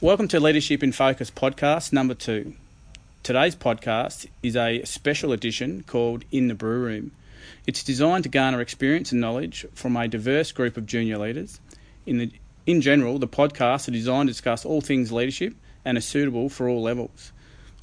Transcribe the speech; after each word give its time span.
Welcome 0.00 0.28
to 0.28 0.38
Leadership 0.38 0.84
in 0.84 0.92
Focus 0.92 1.28
podcast 1.28 1.92
number 1.92 2.14
two. 2.14 2.54
Today's 3.24 3.56
podcast 3.56 4.28
is 4.44 4.54
a 4.54 4.84
special 4.84 5.32
edition 5.32 5.82
called 5.88 6.24
In 6.30 6.46
the 6.46 6.54
Brew 6.54 6.78
Room. 6.78 7.10
It's 7.66 7.82
designed 7.82 8.22
to 8.22 8.28
garner 8.28 8.60
experience 8.60 9.10
and 9.10 9.20
knowledge 9.20 9.66
from 9.74 9.96
a 9.96 10.06
diverse 10.06 10.52
group 10.52 10.76
of 10.76 10.86
junior 10.86 11.18
leaders. 11.18 11.58
In, 12.06 12.18
the, 12.18 12.30
in 12.64 12.80
general, 12.80 13.18
the 13.18 13.26
podcasts 13.26 13.88
are 13.88 13.90
designed 13.90 14.28
to 14.28 14.34
discuss 14.34 14.64
all 14.64 14.80
things 14.80 15.10
leadership 15.10 15.56
and 15.84 15.98
are 15.98 16.00
suitable 16.00 16.48
for 16.48 16.68
all 16.68 16.80
levels. 16.80 17.32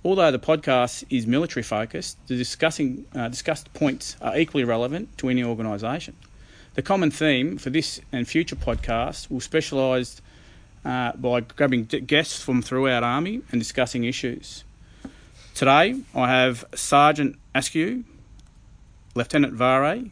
Although 0.01 0.31
the 0.31 0.39
podcast 0.39 1.03
is 1.09 1.27
military 1.27 1.63
focused, 1.63 2.17
the 2.27 2.37
discussing, 2.37 3.03
uh, 3.13 3.27
discussed 3.27 3.73
points 3.73 4.15
are 4.21 4.37
equally 4.37 4.63
relevant 4.63 5.17
to 5.17 5.27
any 5.27 5.43
organisation. 5.43 6.15
The 6.75 6.81
common 6.81 7.11
theme 7.11 7.57
for 7.57 7.71
this 7.71 7.99
and 8.13 8.25
future 8.25 8.55
podcasts 8.55 9.29
will 9.29 9.41
specialise 9.41 10.21
uh, 10.85 11.13
by 11.13 11.41
grabbing 11.41 11.85
guests 11.85 12.41
from 12.41 12.61
throughout 12.61 13.03
Army 13.03 13.41
and 13.51 13.59
discussing 13.59 14.03
issues. 14.03 14.63
Today, 15.55 16.01
I 16.13 16.29
have 16.29 16.65
Sergeant 16.75 17.37
Askew, 17.55 18.03
Lieutenant 19.15 19.53
Vare, 19.53 20.05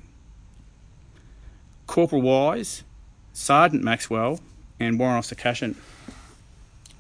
Corporal 1.86 2.22
Wise, 2.22 2.84
Sergeant 3.34 3.84
Maxwell, 3.84 4.40
and 4.80 4.98
Warrant 4.98 5.20
Officer 5.20 5.36
Cashin. 5.36 5.76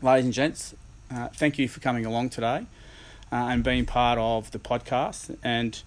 Ladies 0.02 0.26
and 0.26 0.34
gents, 0.34 0.76
uh, 1.10 1.30
thank 1.30 1.58
you 1.58 1.68
for 1.68 1.80
coming 1.80 2.06
along 2.06 2.30
today 2.30 2.66
uh, 3.32 3.36
and 3.36 3.64
being 3.64 3.86
part 3.86 4.20
of 4.20 4.52
the 4.52 4.60
podcast 4.60 5.36
and 5.44 5.82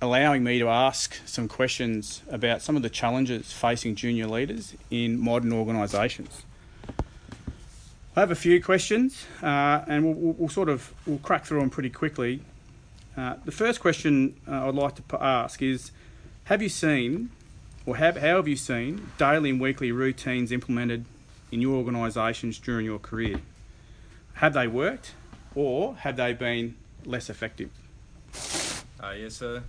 allowing 0.00 0.44
me 0.44 0.58
to 0.58 0.68
ask 0.68 1.16
some 1.24 1.48
questions 1.48 2.22
about 2.30 2.62
some 2.62 2.76
of 2.76 2.82
the 2.82 2.90
challenges 2.90 3.52
facing 3.52 3.94
junior 3.94 4.26
leaders 4.26 4.74
in 4.90 5.18
modern 5.18 5.52
organisations. 5.52 6.42
I 8.14 8.20
have 8.20 8.30
a 8.30 8.36
few 8.36 8.62
questions, 8.62 9.26
uh, 9.42 9.84
and 9.86 10.04
we'll, 10.04 10.32
we'll, 10.32 10.48
sort 10.48 10.68
of 10.68 10.92
we'll 11.06 11.18
crack 11.18 11.44
through 11.44 11.60
them 11.60 11.70
pretty 11.70 11.90
quickly. 11.90 12.40
Uh, 13.16 13.34
the 13.44 13.52
first 13.52 13.80
question 13.80 14.34
uh, 14.48 14.68
I'd 14.68 14.74
like 14.74 15.06
to 15.06 15.22
ask 15.22 15.60
is: 15.60 15.90
Have 16.44 16.62
you 16.62 16.70
seen, 16.70 17.30
or 17.84 17.96
have 17.96 18.16
how 18.16 18.36
have 18.36 18.48
you 18.48 18.56
seen 18.56 19.10
daily 19.18 19.50
and 19.50 19.60
weekly 19.60 19.92
routines 19.92 20.50
implemented 20.50 21.04
in 21.52 21.60
your 21.60 21.74
organisations 21.74 22.58
during 22.58 22.86
your 22.86 22.98
career? 22.98 23.40
Have 24.34 24.54
they 24.54 24.66
worked, 24.66 25.12
or 25.54 25.96
have 25.96 26.16
they 26.16 26.32
been 26.32 26.76
less 27.04 27.28
effective? 27.28 27.70
Uh, 28.98 29.12
yes, 29.12 29.34
sir. 29.34 29.62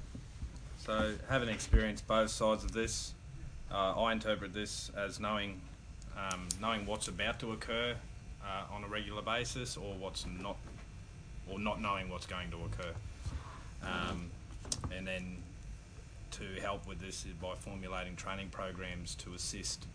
Having 1.30 1.50
experienced 1.50 2.08
both 2.08 2.30
sides 2.30 2.64
of 2.64 2.72
this, 2.72 3.14
uh, 3.72 4.02
I 4.02 4.12
interpret 4.14 4.54
this 4.54 4.92
as 4.96 5.20
knowing 5.20 5.62
um, 6.18 6.48
knowing 6.60 6.86
what's 6.86 7.08
about 7.08 7.40
to 7.42 7.52
occur 7.52 7.96
uh, 8.44 8.74
on 8.74 8.84
a 8.84 8.88
regular 8.88 9.22
basis, 9.22 9.78
or 9.78 9.94
what's 9.96 10.26
not, 10.26 10.58
or 11.50 11.60
not 11.60 11.82
knowing 11.82 12.10
what's 12.10 12.26
going 12.26 12.50
to 12.52 12.58
occur, 12.58 12.94
um, 13.84 14.32
and 14.96 15.06
then 15.06 15.38
to 16.32 16.62
help 16.62 16.88
with 16.88 17.00
this 17.00 17.26
is 17.26 17.34
by 17.42 17.54
formulating 17.56 18.16
training 18.16 18.50
programs 18.50 19.16
to 19.16 19.34
assist 19.34 19.86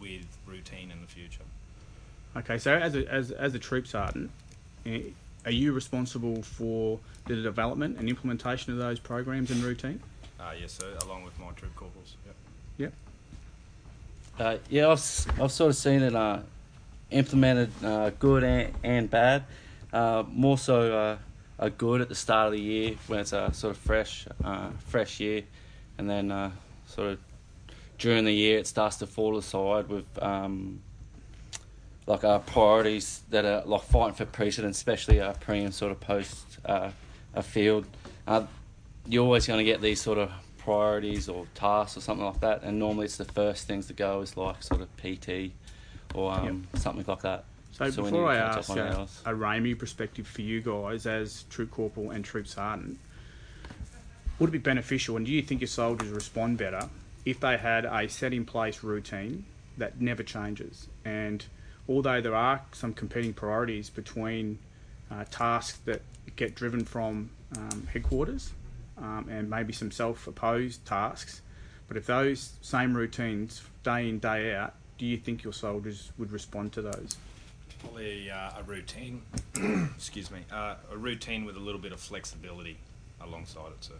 with 0.00 0.26
routine 0.46 0.90
in 0.90 1.00
the 1.00 1.06
future. 1.06 1.44
Okay, 2.36 2.58
so 2.58 2.74
as 2.74 2.94
a, 2.94 3.06
as 3.12 3.30
as 3.32 3.54
a 3.54 3.58
troop 3.58 3.86
sergeant, 3.86 4.30
eh, 4.86 5.02
are 5.44 5.50
you 5.50 5.72
responsible 5.72 6.42
for 6.42 6.98
the 7.26 7.36
development 7.36 7.98
and 7.98 8.08
implementation 8.08 8.72
of 8.72 8.78
those 8.78 8.98
programs 8.98 9.50
and 9.50 9.62
routine? 9.62 10.00
Uh, 10.40 10.52
yes, 10.58 10.72
sir, 10.72 10.96
along 11.04 11.22
with 11.22 11.38
my 11.38 11.50
troop 11.52 11.74
corporals. 11.76 12.16
Yep. 12.26 12.34
Yep. 12.78 12.92
Uh, 14.38 14.56
yeah, 14.70 14.88
I've, 14.88 15.40
I've 15.40 15.52
sort 15.52 15.70
of 15.70 15.76
seen 15.76 16.02
it 16.02 16.14
uh, 16.14 16.40
implemented 17.10 17.70
uh, 17.84 18.10
good 18.18 18.42
and, 18.42 18.72
and 18.82 19.10
bad. 19.10 19.44
Uh, 19.92 20.24
more 20.28 20.56
so 20.56 21.18
uh, 21.58 21.68
good 21.76 22.00
at 22.00 22.08
the 22.08 22.14
start 22.14 22.46
of 22.46 22.52
the 22.52 22.60
year 22.60 22.94
when 23.06 23.20
it's 23.20 23.34
a 23.34 23.52
sort 23.52 23.72
of 23.72 23.78
fresh, 23.78 24.26
uh, 24.42 24.70
fresh 24.86 25.20
year, 25.20 25.42
and 25.98 26.08
then 26.08 26.30
uh, 26.30 26.50
sort 26.86 27.08
of 27.08 27.18
during 27.98 28.24
the 28.24 28.32
year 28.32 28.58
it 28.58 28.66
starts 28.66 28.96
to 28.96 29.06
fall 29.06 29.36
aside 29.36 29.88
with 29.88 30.06
um, 30.22 30.80
like 32.06 32.24
our 32.24 32.38
priorities 32.38 33.22
that 33.28 33.44
are 33.44 33.62
like 33.66 33.82
fighting 33.82 34.14
for 34.14 34.24
precedence, 34.24 34.78
especially 34.78 35.20
our 35.20 35.34
pre 35.34 35.60
and 35.60 35.74
sort 35.74 35.92
of 35.92 36.00
post 36.00 36.58
uh, 36.64 36.90
a 37.34 37.42
field. 37.42 37.86
You're 39.10 39.24
always 39.24 39.46
going 39.46 39.58
to 39.58 39.64
get 39.64 39.80
these 39.80 40.00
sort 40.00 40.18
of 40.18 40.30
priorities 40.58 41.28
or 41.28 41.46
tasks 41.54 41.96
or 41.96 42.00
something 42.00 42.24
like 42.24 42.40
that, 42.40 42.62
and 42.62 42.78
normally 42.78 43.06
it's 43.06 43.16
the 43.16 43.24
first 43.24 43.66
things 43.66 43.88
to 43.88 43.92
go 43.92 44.20
is 44.20 44.36
like 44.36 44.62
sort 44.62 44.80
of 44.80 44.96
PT 44.98 45.52
or 46.14 46.32
um, 46.32 46.66
yep. 46.72 46.80
something 46.80 47.04
like 47.08 47.22
that. 47.22 47.44
So, 47.72 47.90
so 47.90 48.02
before 48.04 48.30
I 48.30 48.36
ask 48.36 48.70
a, 48.70 49.08
a 49.26 49.34
RAEME 49.34 49.76
perspective 49.78 50.26
for 50.26 50.42
you 50.42 50.60
guys 50.60 51.06
as 51.06 51.44
troop 51.50 51.72
corporal 51.72 52.12
and 52.12 52.24
troop 52.24 52.46
sergeant, 52.46 52.98
would 54.38 54.50
it 54.50 54.52
be 54.52 54.58
beneficial, 54.58 55.16
and 55.16 55.26
do 55.26 55.32
you 55.32 55.42
think 55.42 55.60
your 55.60 55.68
soldiers 55.68 56.08
respond 56.10 56.58
better 56.58 56.88
if 57.24 57.40
they 57.40 57.56
had 57.56 57.84
a 57.84 58.08
set 58.08 58.32
in 58.32 58.44
place 58.44 58.84
routine 58.84 59.44
that 59.76 60.00
never 60.00 60.22
changes? 60.22 60.86
And 61.04 61.44
although 61.88 62.20
there 62.20 62.36
are 62.36 62.62
some 62.70 62.94
competing 62.94 63.32
priorities 63.32 63.90
between 63.90 64.58
uh, 65.10 65.24
tasks 65.30 65.78
that 65.84 66.02
get 66.36 66.54
driven 66.54 66.84
from 66.84 67.30
um, 67.56 67.88
headquarters 67.92 68.52
um, 69.00 69.28
and 69.30 69.48
maybe 69.48 69.72
some 69.72 69.90
self-opposed 69.90 70.84
tasks. 70.84 71.42
But 71.88 71.96
if 71.96 72.06
those 72.06 72.52
same 72.60 72.96
routines, 72.96 73.62
day 73.82 74.08
in 74.08 74.18
day 74.18 74.54
out, 74.54 74.74
do 74.98 75.06
you 75.06 75.16
think 75.16 75.42
your 75.42 75.52
soldiers 75.52 76.12
would 76.18 76.30
respond 76.30 76.72
to 76.74 76.82
those? 76.82 77.16
Probably 77.80 78.30
uh, 78.30 78.50
a 78.58 78.62
routine. 78.64 79.22
excuse 79.96 80.30
me, 80.30 80.40
uh, 80.52 80.76
a 80.92 80.96
routine 80.96 81.44
with 81.44 81.56
a 81.56 81.60
little 81.60 81.80
bit 81.80 81.92
of 81.92 82.00
flexibility 82.00 82.76
alongside 83.20 83.72
it. 83.72 83.84
So. 83.84 83.94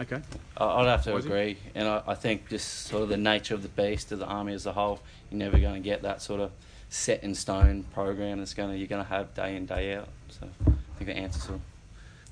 Okay. 0.00 0.22
I'd 0.56 0.86
have 0.86 1.02
to 1.04 1.16
agree, 1.16 1.56
and 1.74 1.88
I, 1.88 2.02
I, 2.06 2.14
think 2.14 2.48
just 2.48 2.86
sort 2.86 3.02
of 3.02 3.08
the 3.08 3.16
nature 3.16 3.54
of 3.54 3.62
the 3.62 3.68
beast 3.68 4.12
of 4.12 4.20
the 4.20 4.26
army 4.26 4.52
as 4.54 4.64
a 4.64 4.72
whole, 4.72 5.00
you're 5.28 5.38
never 5.38 5.58
going 5.58 5.74
to 5.74 5.80
get 5.80 6.02
that 6.02 6.22
sort 6.22 6.40
of 6.40 6.52
set 6.88 7.24
in 7.24 7.34
stone 7.34 7.82
program 7.92 8.38
that's 8.38 8.54
going 8.54 8.70
to 8.70 8.78
you're 8.78 8.86
going 8.86 9.02
to 9.02 9.08
have 9.08 9.34
day 9.34 9.56
in 9.56 9.66
day 9.66 9.94
out. 9.94 10.08
So 10.28 10.48
I 10.66 10.70
think 10.98 11.10
the 11.10 11.16
answer 11.16 11.40
sort 11.40 11.54
of 11.56 11.60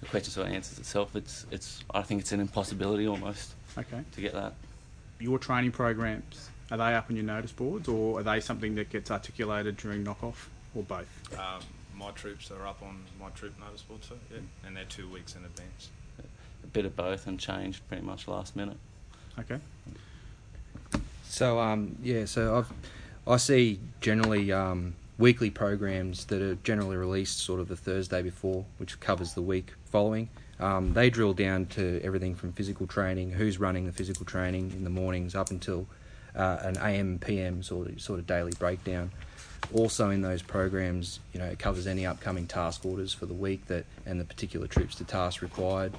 the 0.00 0.06
question 0.06 0.32
sort 0.32 0.48
of 0.48 0.52
answers 0.52 0.78
itself. 0.78 1.16
It's 1.16 1.46
it's 1.50 1.84
I 1.94 2.02
think 2.02 2.20
it's 2.20 2.32
an 2.32 2.40
impossibility 2.40 3.06
almost. 3.06 3.54
Okay. 3.78 4.02
To 4.12 4.20
get 4.20 4.32
that. 4.32 4.54
Your 5.18 5.38
training 5.38 5.72
programs 5.72 6.50
are 6.70 6.76
they 6.76 6.94
up 6.94 7.08
on 7.10 7.16
your 7.16 7.24
notice 7.24 7.52
boards, 7.52 7.88
or 7.88 8.18
are 8.18 8.22
they 8.22 8.40
something 8.40 8.74
that 8.74 8.90
gets 8.90 9.10
articulated 9.10 9.76
during 9.76 10.04
knockoff, 10.04 10.48
or 10.74 10.82
both? 10.82 11.38
Um, 11.38 11.60
my 11.96 12.10
troops 12.10 12.50
are 12.50 12.66
up 12.66 12.82
on 12.82 13.04
my 13.20 13.30
troop 13.30 13.54
notice 13.60 13.82
board, 13.82 14.04
so 14.04 14.16
yeah, 14.32 14.38
and 14.66 14.76
they're 14.76 14.84
two 14.84 15.08
weeks 15.08 15.36
in 15.36 15.44
advance. 15.44 15.90
A 16.64 16.66
bit 16.68 16.84
of 16.84 16.96
both, 16.96 17.26
and 17.26 17.38
changed 17.38 17.86
pretty 17.88 18.04
much 18.04 18.26
last 18.26 18.56
minute. 18.56 18.76
Okay. 19.38 19.58
So 21.24 21.60
um, 21.60 21.96
yeah, 22.02 22.24
so 22.24 22.58
I've 22.58 22.72
I 23.32 23.36
see 23.36 23.78
generally 24.00 24.52
um, 24.52 24.94
weekly 25.18 25.50
programs 25.50 26.26
that 26.26 26.42
are 26.42 26.56
generally 26.56 26.96
released 26.96 27.38
sort 27.38 27.60
of 27.60 27.68
the 27.68 27.76
Thursday 27.76 28.22
before, 28.22 28.64
which 28.78 28.98
covers 29.00 29.34
the 29.34 29.42
week 29.42 29.72
following. 29.86 30.28
Um, 30.58 30.94
they 30.94 31.10
drill 31.10 31.34
down 31.34 31.66
to 31.66 32.00
everything 32.02 32.34
from 32.34 32.52
physical 32.52 32.86
training, 32.86 33.30
who's 33.30 33.58
running 33.58 33.86
the 33.86 33.92
physical 33.92 34.24
training 34.24 34.72
in 34.72 34.84
the 34.84 34.90
mornings, 34.90 35.34
up 35.34 35.50
until 35.50 35.86
uh, 36.34 36.58
an 36.62 36.76
AM 36.78 37.18
PM 37.18 37.62
sort 37.62 37.88
of 37.88 38.00
sort 38.00 38.18
of 38.18 38.26
daily 38.26 38.52
breakdown. 38.58 39.10
Also 39.72 40.10
in 40.10 40.22
those 40.22 40.42
programs, 40.42 41.20
you 41.32 41.40
know, 41.40 41.46
it 41.46 41.58
covers 41.58 41.86
any 41.86 42.06
upcoming 42.06 42.46
task 42.46 42.84
orders 42.84 43.12
for 43.12 43.26
the 43.26 43.34
week 43.34 43.66
that 43.66 43.84
and 44.04 44.20
the 44.20 44.24
particular 44.24 44.66
troops 44.66 44.96
to 44.96 45.04
task 45.04 45.42
required. 45.42 45.92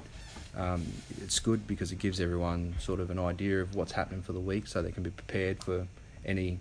Um, 0.56 0.84
it's 1.22 1.38
good 1.38 1.66
because 1.66 1.92
it 1.92 1.98
gives 1.98 2.20
everyone 2.20 2.74
sort 2.80 2.98
of 2.98 3.10
an 3.10 3.18
idea 3.18 3.60
of 3.60 3.74
what's 3.76 3.92
happening 3.92 4.22
for 4.22 4.32
the 4.32 4.40
week, 4.40 4.66
so 4.66 4.82
they 4.82 4.90
can 4.90 5.02
be 5.02 5.10
prepared 5.10 5.62
for 5.62 5.86
any 6.24 6.58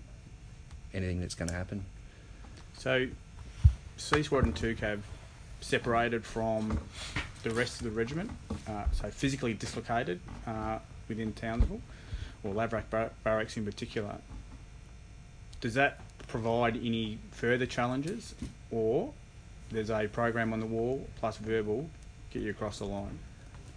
anything 0.94 1.20
that's 1.20 1.36
going 1.36 1.50
to 1.50 1.56
happen. 1.56 1.86
So, 2.78 3.08
Squadron 3.98 4.54
2 4.54 4.76
Cav 4.76 5.00
separated 5.62 6.24
from 6.24 6.80
the 7.44 7.50
rest 7.52 7.82
of 7.82 7.86
the 7.86 7.92
regiment, 7.92 8.30
uh, 8.68 8.84
so 8.92 9.10
physically 9.10 9.54
dislocated 9.54 10.20
uh, 10.46 10.80
within 11.08 11.34
Townsville, 11.34 11.82
or 12.44 12.54
Lavarack 12.54 12.90
Bar- 12.90 13.12
Barracks 13.24 13.58
in 13.58 13.66
particular. 13.66 14.18
Does 15.60 15.74
that 15.74 16.00
provide 16.28 16.76
any 16.78 17.18
further 17.32 17.66
challenges, 17.66 18.36
or 18.70 19.14
there's 19.72 19.90
a 19.90 20.08
program 20.08 20.54
on 20.54 20.60
the 20.60 20.66
wall 20.66 21.08
plus 21.20 21.38
verbal 21.38 21.90
get 22.32 22.44
you 22.44 22.52
across 22.52 22.78
the 22.80 22.86
line? 22.86 23.18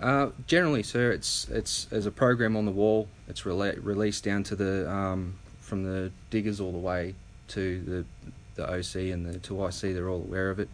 Uh, 0.00 0.30
generally, 0.46 0.82
sir, 0.82 1.10
it's 1.10 1.48
it's 1.48 1.86
as 1.90 2.06
a 2.06 2.10
program 2.10 2.56
on 2.56 2.64
the 2.64 2.70
wall. 2.70 3.08
It's 3.28 3.42
rela- 3.42 3.78
released 3.82 4.24
down 4.24 4.42
to 4.44 4.56
the 4.56 4.90
um, 4.90 5.38
from 5.60 5.84
the 5.84 6.10
diggers 6.30 6.60
all 6.60 6.72
the 6.72 6.78
way 6.78 7.14
to 7.48 7.80
the 7.80 8.30
the 8.54 8.64
OC 8.64 9.12
and 9.12 9.26
the 9.26 9.38
2IC, 9.38 9.94
they're 9.94 10.08
all 10.08 10.22
aware 10.22 10.50
of 10.50 10.60
it. 10.60 10.68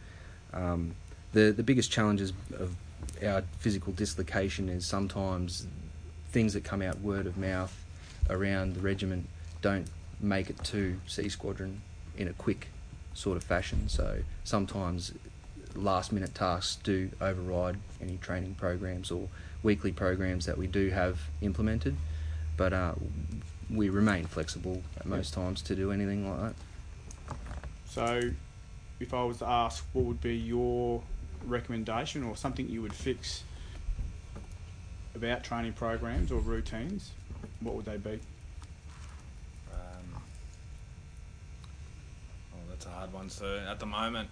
Um, 0.52 0.94
the 1.32 1.52
the 1.52 1.62
biggest 1.62 1.90
challenges 1.90 2.32
of 2.58 2.74
our 3.24 3.42
physical 3.58 3.92
dislocation 3.92 4.68
is 4.68 4.86
sometimes 4.86 5.66
things 6.30 6.54
that 6.54 6.64
come 6.64 6.82
out 6.82 7.00
word 7.00 7.26
of 7.26 7.36
mouth 7.36 7.84
around 8.30 8.74
the 8.74 8.80
regiment 8.80 9.28
don't 9.62 9.86
make 10.20 10.50
it 10.50 10.62
to 10.64 10.98
C 11.06 11.28
Squadron 11.28 11.82
in 12.16 12.28
a 12.28 12.32
quick 12.32 12.68
sort 13.14 13.36
of 13.36 13.44
fashion. 13.44 13.88
So 13.88 14.20
sometimes 14.44 15.12
last 15.74 16.12
minute 16.12 16.34
tasks 16.34 16.76
do 16.82 17.10
override 17.20 17.76
any 18.00 18.16
training 18.18 18.54
programs 18.54 19.10
or 19.10 19.28
weekly 19.62 19.92
programs 19.92 20.46
that 20.46 20.56
we 20.56 20.66
do 20.66 20.90
have 20.90 21.20
implemented, 21.40 21.96
but 22.56 22.72
uh, 22.72 22.94
we 23.70 23.88
remain 23.88 24.26
flexible 24.26 24.82
at 24.98 25.06
most 25.06 25.34
times 25.34 25.60
to 25.62 25.74
do 25.74 25.90
anything 25.90 26.28
like 26.28 26.40
that. 26.40 26.54
So, 27.96 28.20
if 29.00 29.14
I 29.14 29.24
was 29.24 29.38
to 29.38 29.48
ask, 29.48 29.82
what 29.94 30.04
would 30.04 30.20
be 30.20 30.36
your 30.36 31.02
recommendation 31.46 32.24
or 32.24 32.36
something 32.36 32.68
you 32.68 32.82
would 32.82 32.92
fix 32.92 33.42
about 35.14 35.42
training 35.42 35.72
programs 35.72 36.30
or 36.30 36.40
routines? 36.40 37.12
What 37.60 37.74
would 37.74 37.86
they 37.86 37.96
be? 37.96 38.20
Um, 39.72 40.20
oh, 42.52 42.58
that's 42.68 42.84
a 42.84 42.90
hard 42.90 43.14
one. 43.14 43.30
So 43.30 43.62
at 43.66 43.80
the 43.80 43.86
moment, 43.86 44.28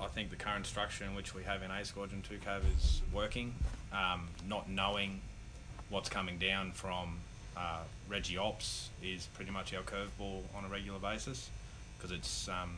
I 0.00 0.06
think 0.06 0.30
the 0.30 0.36
current 0.36 0.64
structure 0.64 1.04
in 1.04 1.16
which 1.16 1.34
we 1.34 1.42
have 1.42 1.64
in 1.64 1.72
A 1.72 1.84
Squadron 1.84 2.22
2 2.22 2.38
Cav 2.38 2.60
is 2.78 3.02
working. 3.12 3.52
Um, 3.92 4.28
not 4.48 4.70
knowing 4.70 5.20
what's 5.90 6.08
coming 6.08 6.38
down 6.38 6.70
from 6.70 7.16
uh, 7.56 7.80
Reggie 8.08 8.38
Ops 8.38 8.90
is 9.02 9.26
pretty 9.34 9.50
much 9.50 9.74
our 9.74 9.82
curveball 9.82 10.42
on 10.56 10.64
a 10.64 10.68
regular 10.68 11.00
basis 11.00 11.50
because 12.02 12.16
it's 12.16 12.48
um, 12.48 12.76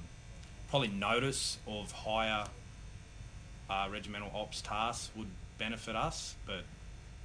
probably 0.74 0.88
notice 0.88 1.56
of 1.68 1.92
higher 1.92 2.44
uh, 3.70 3.86
regimental 3.92 4.28
ops 4.34 4.60
tasks 4.60 5.08
would 5.14 5.28
benefit 5.56 5.94
us, 5.94 6.34
but 6.48 6.64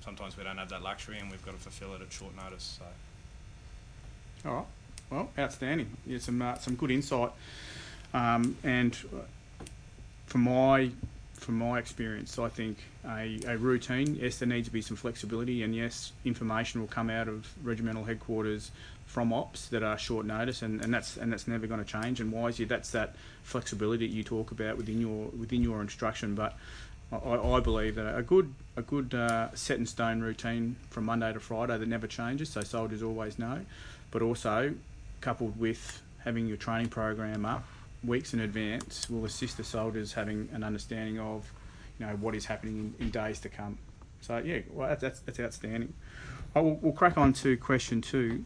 sometimes 0.05 0.37
we 0.37 0.43
don't 0.43 0.59
have 0.59 0.69
that 0.69 0.83
luxury 0.83 1.17
and 1.17 1.31
we've 1.31 1.43
got 1.43 1.55
to 1.55 1.57
fulfill 1.57 1.95
it 1.95 2.01
at 2.03 2.13
short 2.13 2.31
notice. 2.35 2.77
So. 4.43 4.47
All 4.47 4.55
right. 4.55 4.65
Well, 5.09 5.29
outstanding. 5.39 5.97
Yeah, 6.05 6.19
some 6.19 6.39
uh, 6.39 6.59
some 6.59 6.75
good 6.75 6.91
insight. 6.91 7.31
Um, 8.13 8.55
and 8.63 8.95
uh, 9.11 9.63
from 10.27 10.41
my 10.41 10.91
from 11.33 11.57
my 11.57 11.79
experience, 11.79 12.37
I 12.37 12.49
think 12.49 12.77
a, 13.03 13.39
a 13.47 13.57
routine. 13.57 14.15
Yes, 14.21 14.37
there 14.37 14.47
needs 14.47 14.67
to 14.67 14.71
be 14.71 14.83
some 14.83 14.95
flexibility, 14.95 15.63
and 15.63 15.73
yes, 15.73 16.11
information 16.23 16.81
will 16.81 16.87
come 16.87 17.09
out 17.09 17.27
of 17.27 17.51
regimental 17.63 18.03
headquarters 18.03 18.69
from 19.09 19.33
ops 19.33 19.69
that 19.69 19.81
are 19.81 19.97
short 19.97 20.23
notice, 20.23 20.61
and, 20.61 20.83
and 20.83 20.94
that's 20.94 21.17
and 21.17 21.33
that's 21.33 21.47
never 21.47 21.65
going 21.65 21.83
to 21.83 21.85
change. 21.85 22.21
And 22.21 22.31
it? 22.59 22.69
That's 22.69 22.91
that 22.91 23.15
flexibility 23.41 24.06
that 24.06 24.13
you 24.13 24.23
talk 24.23 24.51
about 24.51 24.77
within 24.77 25.01
your 25.01 25.25
within 25.29 25.63
your 25.63 25.81
instruction. 25.81 26.35
But 26.35 26.56
I, 27.11 27.17
I 27.17 27.59
believe 27.59 27.95
that 27.95 28.15
a 28.15 28.21
good 28.21 28.53
a 28.77 28.83
good 28.83 29.15
uh, 29.15 29.53
set 29.56 29.79
in 29.79 29.88
stone 29.88 30.21
routine 30.21 30.75
from 30.91 31.06
Monday 31.06 31.33
to 31.33 31.39
Friday 31.39 31.75
that 31.75 31.88
never 31.88 32.06
changes, 32.06 32.50
so 32.50 32.61
soldiers 32.61 33.01
always 33.01 33.39
know, 33.39 33.65
but 34.11 34.21
also 34.21 34.75
coupled 35.21 35.59
with 35.59 36.03
having 36.19 36.45
your 36.45 36.57
training 36.57 36.89
program 36.89 37.45
up 37.45 37.65
weeks 38.03 38.33
in 38.33 38.39
advance 38.39 39.09
will 39.09 39.25
assist 39.25 39.57
the 39.57 39.63
soldiers 39.63 40.13
having 40.13 40.47
an 40.53 40.63
understanding 40.63 41.19
of 41.19 41.51
you 42.00 42.06
know 42.06 42.13
what 42.17 42.35
is 42.35 42.45
happening 42.45 42.94
in, 43.00 43.06
in 43.06 43.09
days 43.09 43.39
to 43.39 43.50
come. 43.50 43.77
So 44.21 44.38
yeah, 44.38 44.59
well 44.71 44.88
that's 44.88 45.01
that's, 45.01 45.19
that's 45.21 45.39
outstanding. 45.39 45.94
I 46.56 46.61
will, 46.61 46.75
we'll 46.75 46.94
crack 46.94 47.17
on 47.17 47.33
to 47.33 47.57
question 47.57 48.01
two. 48.01 48.45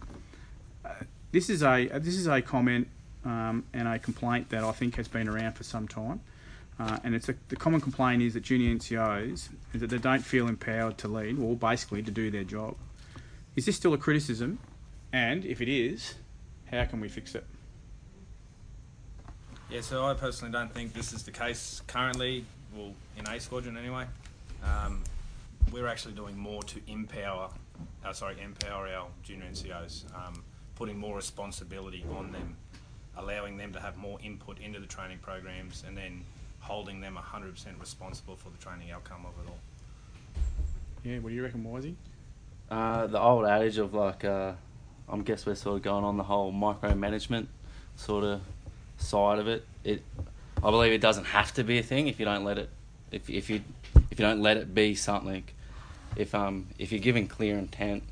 This 1.31 1.49
is 1.49 1.63
a 1.63 1.87
this 1.99 2.15
is 2.15 2.27
a 2.27 2.41
comment 2.41 2.87
um, 3.25 3.65
and 3.73 3.87
a 3.87 3.99
complaint 3.99 4.49
that 4.49 4.63
I 4.63 4.71
think 4.71 4.95
has 4.95 5.07
been 5.07 5.27
around 5.27 5.53
for 5.53 5.63
some 5.63 5.87
time. 5.87 6.21
Uh, 6.79 6.97
and 7.03 7.13
it's 7.13 7.29
a, 7.29 7.35
the 7.49 7.55
common 7.55 7.79
complaint 7.79 8.21
is 8.21 8.33
that 8.33 8.41
junior 8.41 8.73
NCOs 8.75 9.49
is 9.73 9.81
that 9.81 9.89
they 9.89 9.97
don't 9.97 10.23
feel 10.23 10.47
empowered 10.47 10.97
to 10.99 11.07
lead, 11.07 11.39
or 11.39 11.55
basically 11.55 12.01
to 12.01 12.11
do 12.11 12.31
their 12.31 12.43
job. 12.43 12.75
Is 13.55 13.65
this 13.65 13.75
still 13.75 13.93
a 13.93 13.97
criticism? 13.97 14.59
And 15.11 15.45
if 15.45 15.61
it 15.61 15.69
is, 15.69 16.15
how 16.71 16.85
can 16.85 16.99
we 16.99 17.07
fix 17.07 17.35
it? 17.35 17.45
Yeah, 19.69 19.81
so 19.81 20.05
I 20.05 20.15
personally 20.15 20.51
don't 20.51 20.73
think 20.73 20.93
this 20.93 21.13
is 21.13 21.23
the 21.23 21.31
case 21.31 21.81
currently, 21.87 22.45
well, 22.75 22.93
in 23.17 23.27
A 23.27 23.39
Squadron 23.39 23.77
anyway. 23.77 24.05
Um, 24.63 25.03
we're 25.71 25.87
actually 25.87 26.15
doing 26.15 26.37
more 26.37 26.63
to 26.63 26.81
empower, 26.87 27.49
uh, 28.03 28.13
sorry, 28.13 28.37
empower 28.41 28.87
our 28.87 29.07
junior 29.21 29.45
NCOs, 29.45 30.05
um, 30.15 30.43
putting 30.75 30.97
more 30.97 31.15
responsibility 31.15 32.03
on 32.17 32.31
them, 32.31 32.55
allowing 33.17 33.57
them 33.57 33.73
to 33.73 33.79
have 33.79 33.97
more 33.97 34.19
input 34.23 34.59
into 34.59 34.79
the 34.79 34.87
training 34.87 35.19
programs, 35.19 35.83
and 35.87 35.97
then 35.97 36.23
holding 36.59 37.01
them 37.01 37.17
100% 37.21 37.79
responsible 37.79 38.35
for 38.35 38.49
the 38.49 38.57
training 38.57 38.91
outcome 38.91 39.25
of 39.25 39.45
it 39.45 39.49
all. 39.49 39.59
Yeah, 41.03 41.19
what 41.19 41.29
do 41.29 41.35
you 41.35 41.43
reckon, 41.43 41.63
Wisey? 41.63 41.95
Uh, 42.71 43.07
the 43.07 43.19
old 43.19 43.45
adage 43.45 43.77
of 43.77 43.93
like, 43.93 44.23
uh, 44.23 44.53
I 45.09 45.17
guess 45.19 45.45
we're 45.45 45.55
sort 45.55 45.77
of 45.77 45.81
going 45.83 46.03
on 46.05 46.17
the 46.17 46.23
whole 46.23 46.51
micromanagement 46.53 47.47
sort 47.95 48.23
of 48.23 48.41
side 48.97 49.39
of 49.39 49.47
it. 49.47 49.65
It, 49.83 50.01
I 50.57 50.71
believe 50.71 50.93
it 50.93 51.01
doesn't 51.01 51.25
have 51.25 51.53
to 51.55 51.63
be 51.63 51.77
a 51.77 51.83
thing 51.83 52.07
if 52.07 52.19
you 52.19 52.25
don't 52.25 52.43
let 52.43 52.57
it, 52.57 52.69
if 53.11 53.29
if 53.29 53.49
you 53.49 53.61
if 54.09 54.19
you 54.19 54.25
don't 54.25 54.41
let 54.41 54.57
it 54.57 54.73
be 54.73 54.95
something. 54.95 55.43
If 56.15 56.33
um 56.33 56.67
if 56.79 56.91
you're 56.91 57.01
given 57.01 57.27
clear 57.27 57.57
intent, 57.57 58.03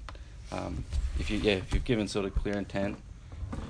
um 0.51 0.83
if 1.19 1.29
you 1.29 1.37
yeah 1.37 1.53
if 1.53 1.73
you've 1.73 1.85
given 1.85 2.07
sort 2.07 2.25
of 2.25 2.35
clear 2.35 2.57
intent, 2.57 2.97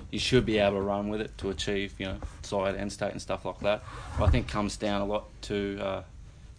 you 0.10 0.20
should 0.20 0.46
be 0.46 0.58
able 0.58 0.78
to 0.78 0.82
run 0.82 1.10
with 1.10 1.22
it 1.22 1.38
to 1.40 1.50
achieve 1.50 1.94
you 1.98 2.06
know 2.06 2.18
side 2.42 2.76
end 2.76 2.92
state 2.92 3.12
and 3.12 3.22
stuff 3.22 3.46
like 3.46 3.60
that. 3.60 3.84
But 4.18 4.26
I 4.26 4.30
think 4.30 4.48
comes 4.48 4.78
down 4.78 5.02
a 5.02 5.06
lot 5.06 5.26
to 5.44 5.80
uh, 5.82 6.04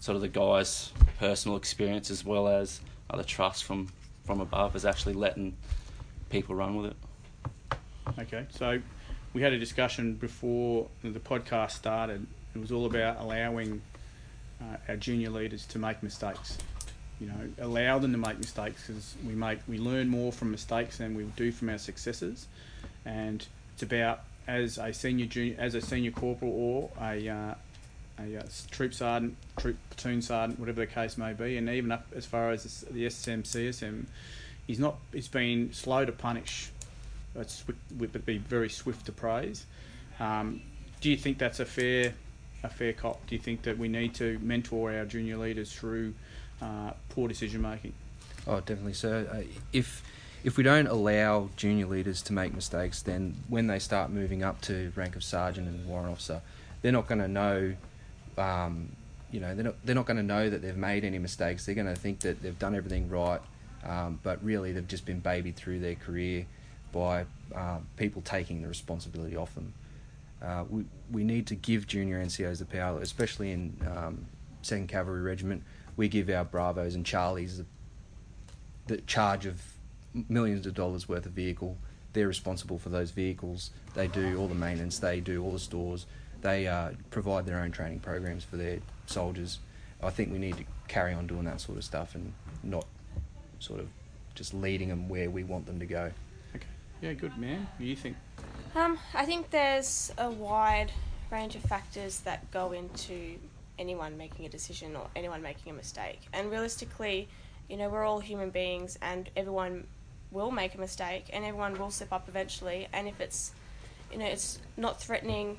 sort 0.00 0.16
of 0.16 0.22
the 0.22 0.28
guys' 0.28 0.92
personal 1.19 1.56
experience 1.56 2.10
as 2.10 2.24
well 2.24 2.48
as 2.48 2.80
uh, 3.10 3.16
the 3.16 3.24
trust 3.24 3.64
from 3.64 3.88
from 4.24 4.40
above 4.40 4.76
is 4.76 4.84
actually 4.84 5.14
letting 5.14 5.56
people 6.30 6.54
run 6.54 6.76
with 6.76 6.92
it. 6.92 6.96
Okay, 8.19 8.46
so 8.50 8.80
we 9.32 9.42
had 9.42 9.52
a 9.52 9.58
discussion 9.58 10.14
before 10.14 10.88
the 11.02 11.20
podcast 11.20 11.72
started. 11.72 12.26
It 12.54 12.58
was 12.58 12.70
all 12.70 12.86
about 12.86 13.20
allowing 13.20 13.80
uh, 14.60 14.76
our 14.88 14.96
junior 14.96 15.30
leaders 15.30 15.66
to 15.66 15.78
make 15.78 16.02
mistakes. 16.02 16.58
You 17.22 17.28
know, 17.28 17.66
allow 17.66 18.00
them 18.00 18.10
to 18.12 18.19
make 18.19 18.38
mistakes 18.38 18.86
because 18.86 19.14
we 19.24 19.34
make 19.34 19.60
we 19.69 19.78
learn 19.78 20.08
more 20.08 20.32
from 20.32 20.50
mistakes 20.50 20.98
than 20.98 21.14
we 21.14 21.22
do 21.36 21.52
from 21.52 21.69
our 21.69 21.78
successes, 21.78 22.48
and 23.04 23.46
it's 23.74 23.82
about 23.84 24.24
as 24.48 24.76
a 24.76 24.92
senior 24.92 25.26
junior, 25.26 25.54
as 25.56 25.76
a 25.76 25.80
senior 25.80 26.10
corporal 26.10 26.52
or 26.52 26.90
a 27.00 27.28
uh, 27.28 27.54
a 28.19 28.38
uh, 28.38 28.42
troop 28.72 28.92
sergeant, 28.92 29.36
troop 29.56 29.76
platoon 29.90 30.20
sergeant, 30.20 30.58
whatever 30.58 30.80
the 30.80 30.86
case 30.86 31.16
may 31.16 31.32
be, 31.32 31.56
and 31.56 31.69
even 31.69 31.92
up 31.92 32.06
as 32.14 32.26
far 32.26 32.50
as 32.50 32.82
the 32.90 33.06
SSM, 33.06 33.44
CSM, 33.44 34.06
he's 34.66 34.80
not. 34.80 34.96
He's 35.12 35.28
been 35.28 35.72
slow 35.72 36.04
to 36.04 36.12
punish 36.12 36.72
would 37.96 38.26
be 38.26 38.38
very 38.38 38.69
swift 38.69 39.06
to 39.06 39.12
praise. 39.12 39.66
Um, 40.20 40.60
do 41.00 41.10
you 41.10 41.16
think 41.16 41.38
that's 41.38 41.60
a 41.60 41.64
fair 41.64 42.14
a 42.62 42.69
fair 42.69 42.93
cop? 42.93 43.26
Do 43.26 43.34
you 43.34 43.41
think 43.41 43.62
that 43.62 43.79
we 43.79 43.88
need 43.88 44.14
to 44.17 44.38
mentor 44.41 44.93
our 44.93 45.05
junior 45.05 45.36
leaders 45.36 45.72
through 45.72 46.14
uh, 46.62 46.92
poor 47.08 47.28
decision 47.28 47.62
making? 47.62 47.92
Oh, 48.46 48.60
definitely, 48.60 48.94
sir. 48.94 49.28
Uh, 49.32 49.42
if 49.72 50.02
if 50.44 50.56
we 50.56 50.64
don't 50.64 50.86
allow 50.86 51.50
junior 51.56 51.86
leaders 51.86 52.22
to 52.22 52.32
make 52.32 52.54
mistakes, 52.54 53.02
then 53.02 53.36
when 53.48 53.69
they 53.69 53.78
start 53.78 54.10
moving 54.10 54.42
up 54.42 54.60
to 54.62 54.92
rank 54.96 55.14
of 55.14 55.22
sergeant 55.22 55.69
and 55.69 55.86
warrant 55.86 56.10
officer, 56.10 56.42
they're 56.82 56.92
not 56.92 57.06
going 57.06 57.20
to 57.20 57.28
know. 57.28 57.74
Um, 58.38 58.96
you 59.31 59.40
know, 59.40 59.54
they're 59.54 59.64
not 59.64 59.74
they're 59.84 59.94
not 59.94 60.06
going 60.06 60.16
to 60.16 60.22
know 60.22 60.50
that 60.50 60.62
they've 60.62 60.76
made 60.76 61.04
any 61.04 61.19
mistakes. 61.19 61.66
They're 61.66 61.74
going 61.74 61.86
to 61.86 61.96
think 61.96 62.20
that 62.20 62.42
they've 62.42 62.58
done 62.58 62.74
everything 62.74 63.08
right, 63.08 63.40
um, 63.84 64.19
but 64.22 64.42
really 64.44 64.72
they've 64.72 64.86
just 64.86 65.06
been 65.06 65.20
babied 65.20 65.56
through 65.56 65.81
their 65.81 65.94
career 65.94 66.46
by 66.92 67.24
uh, 67.54 67.78
people 67.96 68.22
taking 68.22 68.62
the 68.62 68.69
responsibility 68.69 69.36
off 69.36 69.54
them. 69.54 69.72
Uh, 70.42 70.64
we, 70.69 70.84
we 71.10 71.24
need 71.24 71.46
to 71.46 71.54
give 71.54 71.86
junior 71.86 72.22
NCOs 72.22 72.58
the 72.58 72.64
power, 72.64 73.00
especially 73.00 73.52
in 73.52 73.76
um, 73.86 74.26
2nd 74.62 74.88
Cavalry 74.88 75.22
Regiment. 75.22 75.62
We 75.96 76.08
give 76.08 76.29
our 76.31 76.44
Bravos 76.44 76.94
and 76.94 77.05
Charlies 77.05 77.58
the, 77.58 77.67
the 78.87 79.01
charge 79.03 79.46
of 79.46 79.63
millions 80.29 80.67
of 80.67 80.75
dollars 80.75 81.08
worth 81.08 81.27
of 81.27 81.32
vehicle. 81.32 81.77
They're 82.13 82.29
responsible 82.29 82.79
for 82.79 82.89
those 82.89 83.11
vehicles. 83.11 83.70
They 83.94 84.08
do 84.08 84.39
all 84.39 84.49
the 84.49 84.55
maintenance, 84.55 84.99
they 84.99 85.20
do 85.20 85.43
all 85.43 85.53
the 85.53 85.58
stores, 85.58 86.06
they 86.41 86.67
uh, 86.67 86.91
provide 87.11 87.46
their 87.46 87.61
own 87.61 87.70
training 87.70 88.01
programs 88.01 88.44
for 88.44 88.56
their 88.56 88.79
soldiers. 89.06 89.58
I 90.03 90.11
think 90.11 90.32
we 90.32 90.39
need 90.39 90.56
to 90.56 90.65
carry 90.89 91.15
on 91.15 91.27
doing 91.27 91.44
that 91.44 91.61
sort 91.61 91.79
of 91.79 91.84
stuff 91.84 92.15
and 92.15 92.32
not 92.63 92.87
sort 93.61 93.81
of 93.81 93.89
just 94.34 94.53
leading 94.53 94.89
them 94.89 95.08
where 95.08 95.31
we 95.31 95.44
want 95.44 95.67
them 95.67 95.79
to 95.79 95.87
go. 95.87 96.11
Okay. 96.55 96.67
Yeah, 97.01 97.13
good 97.13 97.37
man. 97.39 97.61
What 97.61 97.79
do 97.79 97.84
you 97.84 97.96
think? 97.96 98.17
Um, 98.75 98.99
I 99.15 99.25
think 99.25 99.51
there's 99.51 100.13
a 100.19 100.31
wide 100.31 100.91
range 101.31 101.55
of 101.55 101.63
factors 101.63 102.20
that 102.20 102.51
go 102.51 102.72
into 102.72 103.39
anyone 103.79 104.17
making 104.17 104.46
a 104.46 104.48
decision 104.48 104.96
or 104.96 105.06
anyone 105.17 105.43
making 105.43 105.72
a 105.72 105.74
mistake. 105.74 106.20
And 106.32 106.50
realistically, 106.50 107.29
you 107.69 107.76
know, 107.76 107.88
we're 107.88 108.05
all 108.05 108.20
human 108.20 108.50
beings 108.50 108.98
and 109.00 109.29
everyone 109.36 109.86
will 110.31 110.50
make 110.50 110.74
a 110.74 110.81
mistake 110.81 111.26
and 111.32 111.44
everyone 111.44 111.79
will 111.79 111.91
slip 111.91 112.12
up 112.12 112.29
eventually. 112.29 112.88
And 112.93 113.08
if 113.08 113.20
it's, 113.20 113.52
you 114.10 114.19
know, 114.19 114.26
it's 114.26 114.58
not 114.76 115.00
threatening 115.00 115.58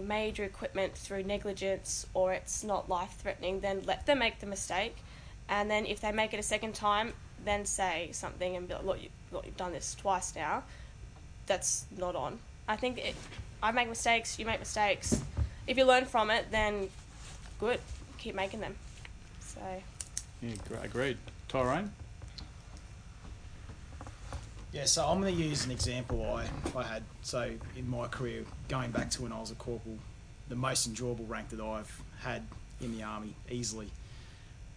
major 0.00 0.44
equipment 0.44 0.94
through 0.94 1.24
negligence 1.24 2.06
or 2.14 2.32
it's 2.32 2.62
not 2.62 2.88
life 2.88 3.16
threatening, 3.20 3.60
then 3.60 3.82
let 3.86 4.06
them 4.06 4.20
make 4.20 4.38
the 4.38 4.46
mistake. 4.46 4.96
And 5.48 5.68
then 5.68 5.86
if 5.86 6.00
they 6.00 6.12
make 6.12 6.32
it 6.32 6.38
a 6.38 6.44
second 6.44 6.74
time, 6.74 7.12
then 7.44 7.64
say 7.64 8.10
something 8.12 8.56
and 8.56 8.68
be 8.68 8.74
like, 8.74 8.84
look, 8.84 9.02
you, 9.02 9.08
look 9.32 9.46
you've 9.46 9.56
done 9.56 9.72
this 9.72 9.94
twice 9.94 10.36
now. 10.36 10.62
That's 11.46 11.86
not 11.96 12.14
on. 12.14 12.38
I 12.68 12.76
think 12.76 12.98
it, 12.98 13.16
I 13.60 13.72
make 13.72 13.88
mistakes, 13.88 14.38
you 14.38 14.46
make 14.46 14.60
mistakes. 14.60 15.20
If 15.66 15.76
you 15.76 15.84
learn 15.84 16.04
from 16.04 16.30
it, 16.30 16.46
then 16.50 16.88
good, 17.60 17.78
keep 18.18 18.34
making 18.34 18.60
them. 18.60 18.74
So 19.40 19.60
Yeah, 20.42 20.54
agreed. 20.82 21.18
Tyrone? 21.48 21.92
Yeah, 24.72 24.84
so 24.84 25.04
I'm 25.04 25.20
going 25.20 25.34
to 25.34 25.42
use 25.42 25.64
an 25.66 25.72
example 25.72 26.24
I, 26.24 26.46
I 26.78 26.82
had. 26.84 27.02
So 27.22 27.50
in 27.76 27.90
my 27.90 28.06
career, 28.06 28.44
going 28.68 28.90
back 28.90 29.10
to 29.10 29.22
when 29.22 29.32
I 29.32 29.40
was 29.40 29.50
a 29.50 29.56
corporal, 29.56 29.98
the 30.48 30.56
most 30.56 30.86
enjoyable 30.86 31.26
rank 31.26 31.50
that 31.50 31.60
I've 31.60 32.02
had 32.20 32.46
in 32.80 32.96
the 32.96 33.02
army 33.02 33.34
easily. 33.50 33.90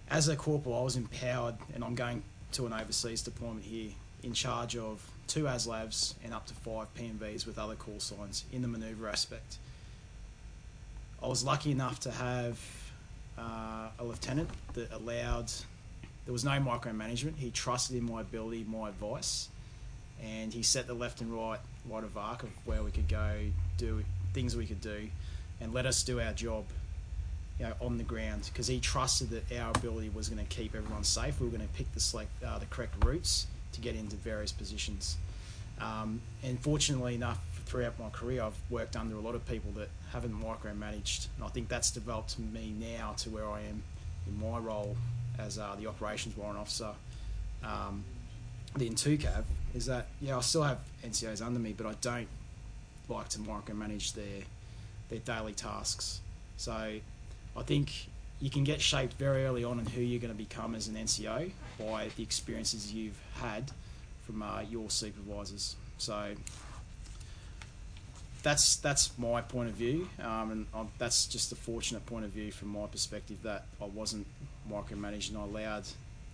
As 0.09 0.27
a 0.27 0.35
corporal, 0.35 0.79
I 0.79 0.83
was 0.83 0.95
empowered, 0.95 1.55
and 1.73 1.83
I'm 1.83 1.95
going 1.95 2.23
to 2.53 2.65
an 2.65 2.73
overseas 2.73 3.21
deployment 3.21 3.65
here, 3.65 3.91
in 4.23 4.33
charge 4.33 4.75
of 4.75 5.05
two 5.27 5.43
ASLAVs 5.43 6.15
and 6.23 6.33
up 6.33 6.45
to 6.47 6.53
five 6.53 6.87
PMVs 6.95 7.45
with 7.45 7.57
other 7.57 7.75
call 7.75 7.99
signs 7.99 8.45
in 8.51 8.61
the 8.61 8.67
manoeuvre 8.67 9.09
aspect. 9.09 9.57
I 11.23 11.27
was 11.27 11.43
lucky 11.43 11.71
enough 11.71 12.01
to 12.01 12.11
have 12.11 12.59
uh, 13.37 13.87
a 13.97 14.03
lieutenant 14.03 14.49
that 14.73 14.91
allowed. 14.91 15.49
There 16.25 16.33
was 16.33 16.43
no 16.43 16.51
micromanagement. 16.51 17.37
He 17.37 17.49
trusted 17.49 17.95
in 17.95 18.03
my 18.03 18.21
ability, 18.21 18.65
my 18.67 18.89
advice, 18.89 19.47
and 20.21 20.53
he 20.53 20.63
set 20.63 20.85
the 20.85 20.93
left 20.93 21.21
and 21.21 21.33
right 21.33 21.59
right 21.89 22.03
of 22.03 22.17
arc 22.17 22.43
of 22.43 22.49
where 22.65 22.83
we 22.83 22.91
could 22.91 23.07
go, 23.07 23.37
do 23.77 24.03
things 24.33 24.57
we 24.57 24.65
could 24.65 24.81
do, 24.81 25.07
and 25.61 25.73
let 25.73 25.85
us 25.85 26.03
do 26.03 26.19
our 26.19 26.33
job, 26.33 26.65
you 27.57 27.65
know, 27.65 27.73
on 27.81 27.97
the 27.97 28.03
ground 28.03 28.49
because 28.51 28.67
he 28.67 28.81
trusted 28.81 29.29
that 29.29 29.57
our 29.57 29.71
ability 29.71 30.09
was 30.13 30.27
going 30.27 30.45
to 30.45 30.55
keep 30.55 30.75
everyone 30.75 31.05
safe. 31.05 31.39
We 31.39 31.47
were 31.47 31.55
going 31.57 31.67
to 31.67 31.73
pick 31.73 31.91
the 31.93 32.01
select 32.01 32.31
uh, 32.45 32.59
the 32.59 32.65
correct 32.65 33.01
routes 33.05 33.47
to 33.71 33.79
get 33.79 33.95
into 33.95 34.17
various 34.17 34.51
positions. 34.51 35.15
Um, 35.79 36.21
and 36.43 36.59
fortunately 36.59 37.15
enough, 37.15 37.39
throughout 37.65 37.99
my 37.99 38.09
career, 38.09 38.43
I've 38.43 38.59
worked 38.69 38.95
under 38.95 39.15
a 39.15 39.19
lot 39.19 39.35
of 39.35 39.45
people 39.47 39.71
that 39.73 39.89
haven't 40.11 40.33
micromanaged, 40.33 41.27
and 41.35 41.45
I 41.45 41.47
think 41.47 41.69
that's 41.69 41.91
developed 41.91 42.37
me 42.39 42.73
now 42.79 43.13
to 43.17 43.29
where 43.29 43.49
I 43.49 43.61
am 43.61 43.83
in 44.27 44.39
my 44.39 44.57
role 44.57 44.95
as 45.39 45.57
uh, 45.57 45.75
the 45.79 45.87
operations 45.87 46.37
warrant 46.37 46.59
officer. 46.59 46.91
Um, 47.63 48.03
the 48.75 48.89
Cav 48.89 49.43
is 49.75 49.85
that 49.85 50.07
yeah 50.19 50.37
I 50.37 50.41
still 50.41 50.63
have 50.63 50.79
NCOs 51.03 51.45
under 51.45 51.59
me, 51.59 51.73
but 51.75 51.85
I 51.85 51.93
don't 52.01 52.27
like 53.09 53.29
to 53.29 53.39
micromanage 53.39 54.13
their 54.13 54.43
their 55.09 55.19
daily 55.19 55.53
tasks. 55.53 56.21
So 56.57 56.71
I 56.71 57.63
think 57.63 58.07
you 58.39 58.49
can 58.49 58.63
get 58.63 58.81
shaped 58.81 59.13
very 59.13 59.45
early 59.45 59.63
on 59.63 59.79
in 59.79 59.85
who 59.85 60.01
you're 60.01 60.19
going 60.19 60.33
to 60.33 60.37
become 60.37 60.75
as 60.75 60.87
an 60.87 60.95
NCO 60.95 61.51
by 61.79 62.09
the 62.15 62.23
experiences 62.23 62.93
you've 62.93 63.19
had 63.35 63.71
from 64.25 64.41
uh, 64.41 64.61
your 64.61 64.89
supervisors. 64.89 65.75
So 65.97 66.33
that's 68.43 68.75
that's 68.77 69.17
my 69.17 69.41
point 69.41 69.69
of 69.69 69.75
view, 69.75 70.07
um, 70.21 70.51
and 70.51 70.67
i 70.73 70.83
that's 70.97 71.25
just 71.25 71.51
a 71.51 71.55
fortunate 71.55 72.05
point 72.05 72.25
of 72.25 72.31
view 72.31 72.51
from 72.51 72.69
my 72.69 72.85
perspective 72.87 73.37
that 73.43 73.65
I 73.81 73.85
wasn't 73.85 74.27
micromanaged 74.69 75.29
and 75.29 75.37
I 75.37 75.43
allowed 75.43 75.85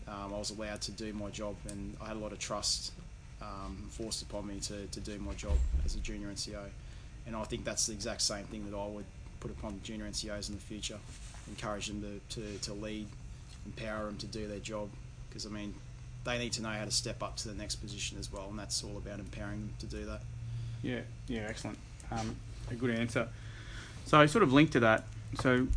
um, 0.09 0.33
I 0.33 0.37
was 0.37 0.49
allowed 0.49 0.81
to 0.81 0.91
do 0.91 1.13
my 1.13 1.29
job, 1.29 1.55
and 1.69 1.95
I 2.01 2.07
had 2.07 2.17
a 2.17 2.19
lot 2.19 2.31
of 2.31 2.39
trust 2.39 2.93
um, 3.41 3.87
forced 3.91 4.21
upon 4.23 4.47
me 4.47 4.59
to, 4.61 4.87
to 4.87 4.99
do 4.99 5.17
my 5.19 5.33
job 5.33 5.57
as 5.85 5.95
a 5.95 5.99
junior 5.99 6.27
NCO. 6.27 6.63
And 7.27 7.35
I 7.35 7.43
think 7.43 7.63
that's 7.63 7.85
the 7.85 7.93
exact 7.93 8.21
same 8.21 8.45
thing 8.45 8.69
that 8.69 8.75
I 8.75 8.87
would 8.87 9.05
put 9.39 9.51
upon 9.51 9.79
junior 9.83 10.05
NCOs 10.05 10.49
in 10.49 10.55
the 10.55 10.61
future. 10.61 10.97
Encourage 11.47 11.87
them 11.87 12.01
to, 12.29 12.41
to, 12.41 12.57
to 12.59 12.73
lead, 12.73 13.07
empower 13.65 14.05
them 14.05 14.17
to 14.17 14.25
do 14.25 14.47
their 14.47 14.59
job, 14.59 14.89
because 15.29 15.45
I 15.45 15.49
mean, 15.49 15.75
they 16.23 16.37
need 16.39 16.53
to 16.53 16.61
know 16.61 16.69
how 16.69 16.85
to 16.85 16.91
step 16.91 17.21
up 17.21 17.37
to 17.37 17.47
the 17.47 17.55
next 17.55 17.75
position 17.75 18.17
as 18.17 18.31
well, 18.31 18.47
and 18.49 18.57
that's 18.57 18.83
all 18.83 18.97
about 18.97 19.19
empowering 19.19 19.59
them 19.59 19.73
to 19.79 19.85
do 19.85 20.05
that. 20.05 20.21
Yeah, 20.81 21.01
yeah, 21.27 21.45
excellent. 21.47 21.77
Um, 22.11 22.35
a 22.71 22.75
good 22.75 22.91
answer. 22.91 23.27
So, 24.05 24.25
sort 24.25 24.43
of 24.43 24.53
linked 24.53 24.73
to 24.73 24.79
that. 24.81 25.05
So, 25.39 25.67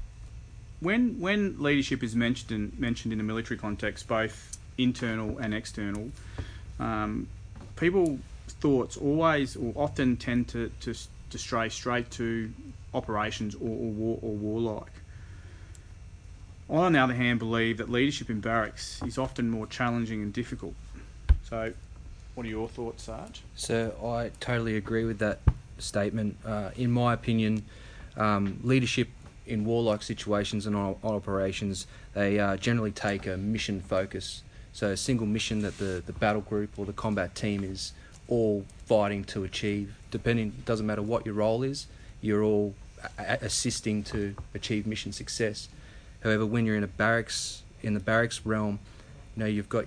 when 0.80 1.20
when 1.20 1.62
leadership 1.62 2.02
is 2.02 2.16
mentioned 2.16 2.50
in, 2.50 2.80
mentioned 2.80 3.12
in 3.12 3.20
a 3.20 3.22
military 3.22 3.58
context, 3.58 4.08
both 4.08 4.58
internal 4.78 5.38
and 5.38 5.54
external, 5.54 6.10
um, 6.80 7.28
people 7.76 8.18
thoughts 8.48 8.96
always 8.96 9.56
or 9.56 9.72
often 9.76 10.16
tend 10.16 10.48
to, 10.48 10.70
to, 10.80 10.94
to 11.30 11.38
stray 11.38 11.68
straight 11.68 12.10
to 12.12 12.52
operations 12.94 13.54
or, 13.54 13.68
or 13.68 13.90
war 13.90 14.18
or 14.22 14.30
warlike. 14.30 14.92
I, 16.70 16.74
on 16.74 16.92
the 16.92 17.00
other 17.00 17.14
hand, 17.14 17.38
believe 17.38 17.78
that 17.78 17.90
leadership 17.90 18.30
in 18.30 18.40
barracks 18.40 19.02
is 19.04 19.18
often 19.18 19.50
more 19.50 19.66
challenging 19.66 20.22
and 20.22 20.32
difficult. 20.32 20.74
So, 21.48 21.72
what 22.34 22.46
are 22.46 22.48
your 22.48 22.68
thoughts, 22.68 23.04
Sarge? 23.04 23.42
So 23.56 23.94
I 24.02 24.30
totally 24.40 24.76
agree 24.76 25.04
with 25.04 25.18
that 25.18 25.40
statement. 25.82 26.36
Uh, 26.44 26.70
in 26.76 26.90
my 26.90 27.14
opinion, 27.14 27.64
um, 28.16 28.58
leadership 28.62 29.08
in 29.46 29.64
warlike 29.64 30.02
situations 30.02 30.66
and 30.66 30.76
operations, 30.76 31.86
they 32.14 32.38
uh, 32.38 32.56
generally 32.56 32.92
take 32.92 33.26
a 33.26 33.36
mission 33.36 33.80
focus. 33.80 34.42
So 34.72 34.90
a 34.90 34.96
single 34.96 35.26
mission 35.26 35.60
that 35.62 35.78
the, 35.78 36.02
the 36.04 36.12
battle 36.12 36.40
group 36.40 36.78
or 36.78 36.86
the 36.86 36.92
combat 36.92 37.34
team 37.34 37.64
is 37.64 37.92
all 38.28 38.64
fighting 38.86 39.24
to 39.24 39.44
achieve. 39.44 39.94
Depending, 40.10 40.48
it 40.48 40.64
doesn't 40.64 40.86
matter 40.86 41.02
what 41.02 41.26
your 41.26 41.34
role 41.34 41.62
is, 41.62 41.86
you're 42.20 42.42
all 42.42 42.74
assisting 43.18 44.02
to 44.04 44.34
achieve 44.54 44.86
mission 44.86 45.12
success. 45.12 45.68
However, 46.22 46.46
when 46.46 46.64
you're 46.64 46.76
in 46.76 46.84
a 46.84 46.88
barracks, 46.88 47.62
in 47.82 47.94
the 47.94 48.00
barracks 48.00 48.46
realm, 48.46 48.78
you 49.36 49.40
know 49.42 49.46
you've 49.46 49.68
got 49.68 49.86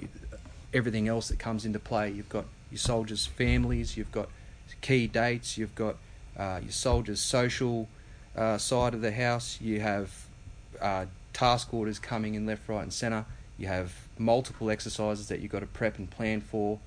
everything 0.74 1.08
else 1.08 1.30
that 1.30 1.40
comes 1.40 1.66
into 1.66 1.80
play. 1.80 2.12
You've 2.12 2.30
got 2.30 2.46
your 2.70 2.78
soldiers' 2.78 3.26
families, 3.26 3.96
you've 3.96 4.12
got 4.12 4.30
key 4.82 5.08
dates, 5.08 5.58
you've 5.58 5.76
got 5.76 5.96
uh, 6.38 6.60
your 6.62 6.72
soldiers' 6.72 7.22
social 7.22 7.88
uh, 8.36 8.58
side 8.58 8.94
of 8.94 9.02
the 9.02 9.12
house, 9.12 9.60
you 9.62 9.80
have 9.80 10.28
uh, 10.82 11.06
task 11.34 11.74
orders 11.74 12.00
coming 12.00 12.36
in 12.36 12.46
left, 12.46 12.68
right, 12.68 12.84
and 12.84 12.94
centre. 12.94 13.26
You 13.58 13.68
have 13.68 13.94
multiple 14.18 14.70
exercises 14.70 15.28
that 15.30 15.40
you've 15.40 15.52
got 15.52 15.60
to 15.60 15.66
prep 15.66 15.98
and 15.98 16.10
plan 16.10 16.42
for. 16.42 16.80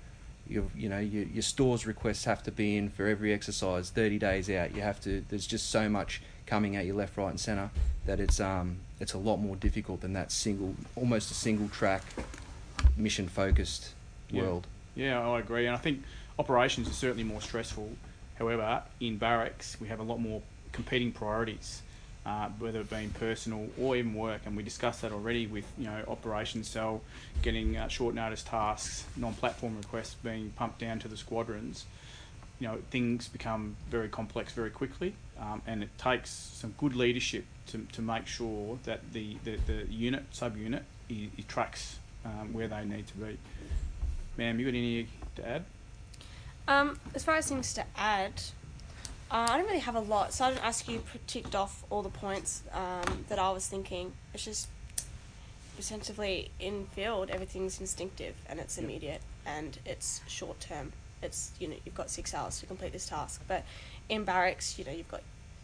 You 0.47 0.71
you 0.75 0.89
know 0.89 0.99
your, 0.99 1.25
your 1.25 1.43
stores 1.43 1.87
requests 1.87 2.25
have 2.25 2.43
to 2.45 2.51
be 2.51 2.77
in 2.77 2.89
for 2.89 3.07
every 3.07 3.33
exercise 3.33 3.91
30 3.91 4.19
days 4.19 4.51
out. 4.51 4.75
You 4.75 4.83
have 4.83 5.01
to. 5.03 5.25
There's 5.29 5.47
just 5.47 5.71
so 5.71 5.89
much 5.89 6.23
coming 6.47 6.77
at 6.77 6.87
you 6.87 6.95
left, 6.95 7.17
right, 7.17 7.29
and 7.29 7.39
centre 7.41 7.71
that 8.07 8.21
it's 8.21 8.41
um 8.41 8.79
it's 9.01 9.13
a 9.13 9.19
lot 9.19 9.37
more 9.37 9.57
difficult 9.57 10.01
than 10.01 10.15
that 10.15 10.33
single, 10.33 10.75
almost 10.97 11.31
a 11.31 11.35
single 11.35 11.69
track, 11.69 12.03
mission 12.97 13.29
focused 13.29 13.93
Yeah. 14.31 14.43
world. 14.43 14.67
Yeah, 14.95 15.27
I 15.27 15.39
agree, 15.39 15.67
and 15.67 15.75
I 15.77 15.79
think 15.79 16.03
operations 16.39 16.89
are 16.89 16.93
certainly 16.93 17.25
more 17.25 17.41
stressful. 17.41 17.91
However, 18.39 18.83
in 19.01 19.19
barracks, 19.19 19.77
we 19.81 19.89
have 19.89 20.01
a 20.01 20.03
lot 20.03 20.21
more 20.21 20.43
competing 20.73 21.11
priorities, 21.11 21.83
uh, 22.25 22.49
whether 22.59 22.81
it 22.81 22.91
being 22.91 23.11
personal 23.11 23.69
or 23.79 23.97
even 23.97 24.15
work. 24.15 24.43
And 24.47 24.57
we 24.57 24.63
discussed 24.63 25.03
that 25.03 25.13
already 25.13 25.47
with 25.47 25.65
you 25.77 25.87
know 25.87 26.05
operations 26.07 26.69
cell 26.69 27.03
getting 27.43 27.77
uh, 27.77 27.89
short 27.89 28.15
notice 28.15 28.43
tasks, 28.43 29.05
non-platform 29.17 29.77
requests 29.77 30.15
being 30.15 30.51
pumped 30.51 30.79
down 30.79 30.99
to 31.01 31.09
the 31.09 31.17
squadrons. 31.17 31.85
You 32.61 32.69
know 32.69 32.79
things 32.91 33.29
become 33.29 33.77
very 33.91 34.09
complex 34.09 34.53
very 34.53 34.71
quickly, 34.71 35.15
um, 35.41 35.63
and 35.67 35.83
it 35.83 35.91
takes 35.99 36.31
some 36.31 36.75
good 36.79 36.95
leadership 36.95 37.45
to, 37.69 37.87
to 37.93 38.03
make 38.03 38.27
sure 38.27 38.79
that 38.85 39.13
the, 39.13 39.37
the, 39.45 39.57
the 39.67 39.87
unit 39.91 40.31
subunit 40.33 40.83
it, 41.09 41.31
it 41.37 41.49
tracks 41.49 41.99
um, 42.25 42.53
where 42.53 42.69
they 42.69 42.85
need 42.85 43.07
to 43.07 43.15
be. 43.15 43.39
Ma'am, 44.37 44.59
you 44.59 44.67
got 44.67 44.71
any 44.71 45.07
to 45.37 45.49
add? 45.49 45.65
Um, 46.69 47.01
as 47.15 47.25
far 47.25 47.37
as 47.37 47.49
things 47.49 47.73
to 47.75 47.85
add, 47.97 48.43
uh, 49.31 49.47
I 49.49 49.57
don't 49.57 49.67
really 49.67 49.79
have 49.79 49.95
a 49.95 50.01
lot, 50.01 50.35
so 50.35 50.45
I 50.45 50.51
didn't 50.51 50.67
ask 50.67 50.87
you 50.87 51.03
to 51.13 51.19
ticked 51.27 51.55
off 51.55 51.83
all 51.89 52.03
the 52.03 52.11
points 52.11 52.63
um, 52.75 53.25
that 53.31 53.39
I 53.39 53.51
was 53.51 53.67
thinking. 53.67 54.13
It's 54.35 54.45
just 54.45 54.69
essentially 55.79 56.51
in 56.61 56.85
field, 56.93 57.31
everything's 57.31 57.81
instinctive 57.81 58.35
and 58.51 58.61
it's 58.61 58.77
immediate 58.77 59.23
and 59.47 59.79
it's 59.87 60.21
short 60.29 60.61
term. 60.61 60.93
It's 61.23 61.53
you 61.59 61.69
know 61.69 61.77
you've 61.87 61.95
got 61.95 62.11
six 62.11 62.35
hours 62.35 62.61
to 62.61 62.67
complete 62.67 62.93
this 62.93 63.07
task, 63.07 63.41
but 63.49 63.65
in 64.11 64.25
barracks, 64.25 64.79
you 64.79 64.85
know 64.85 64.93
you've 64.93 65.09
got 65.09 65.23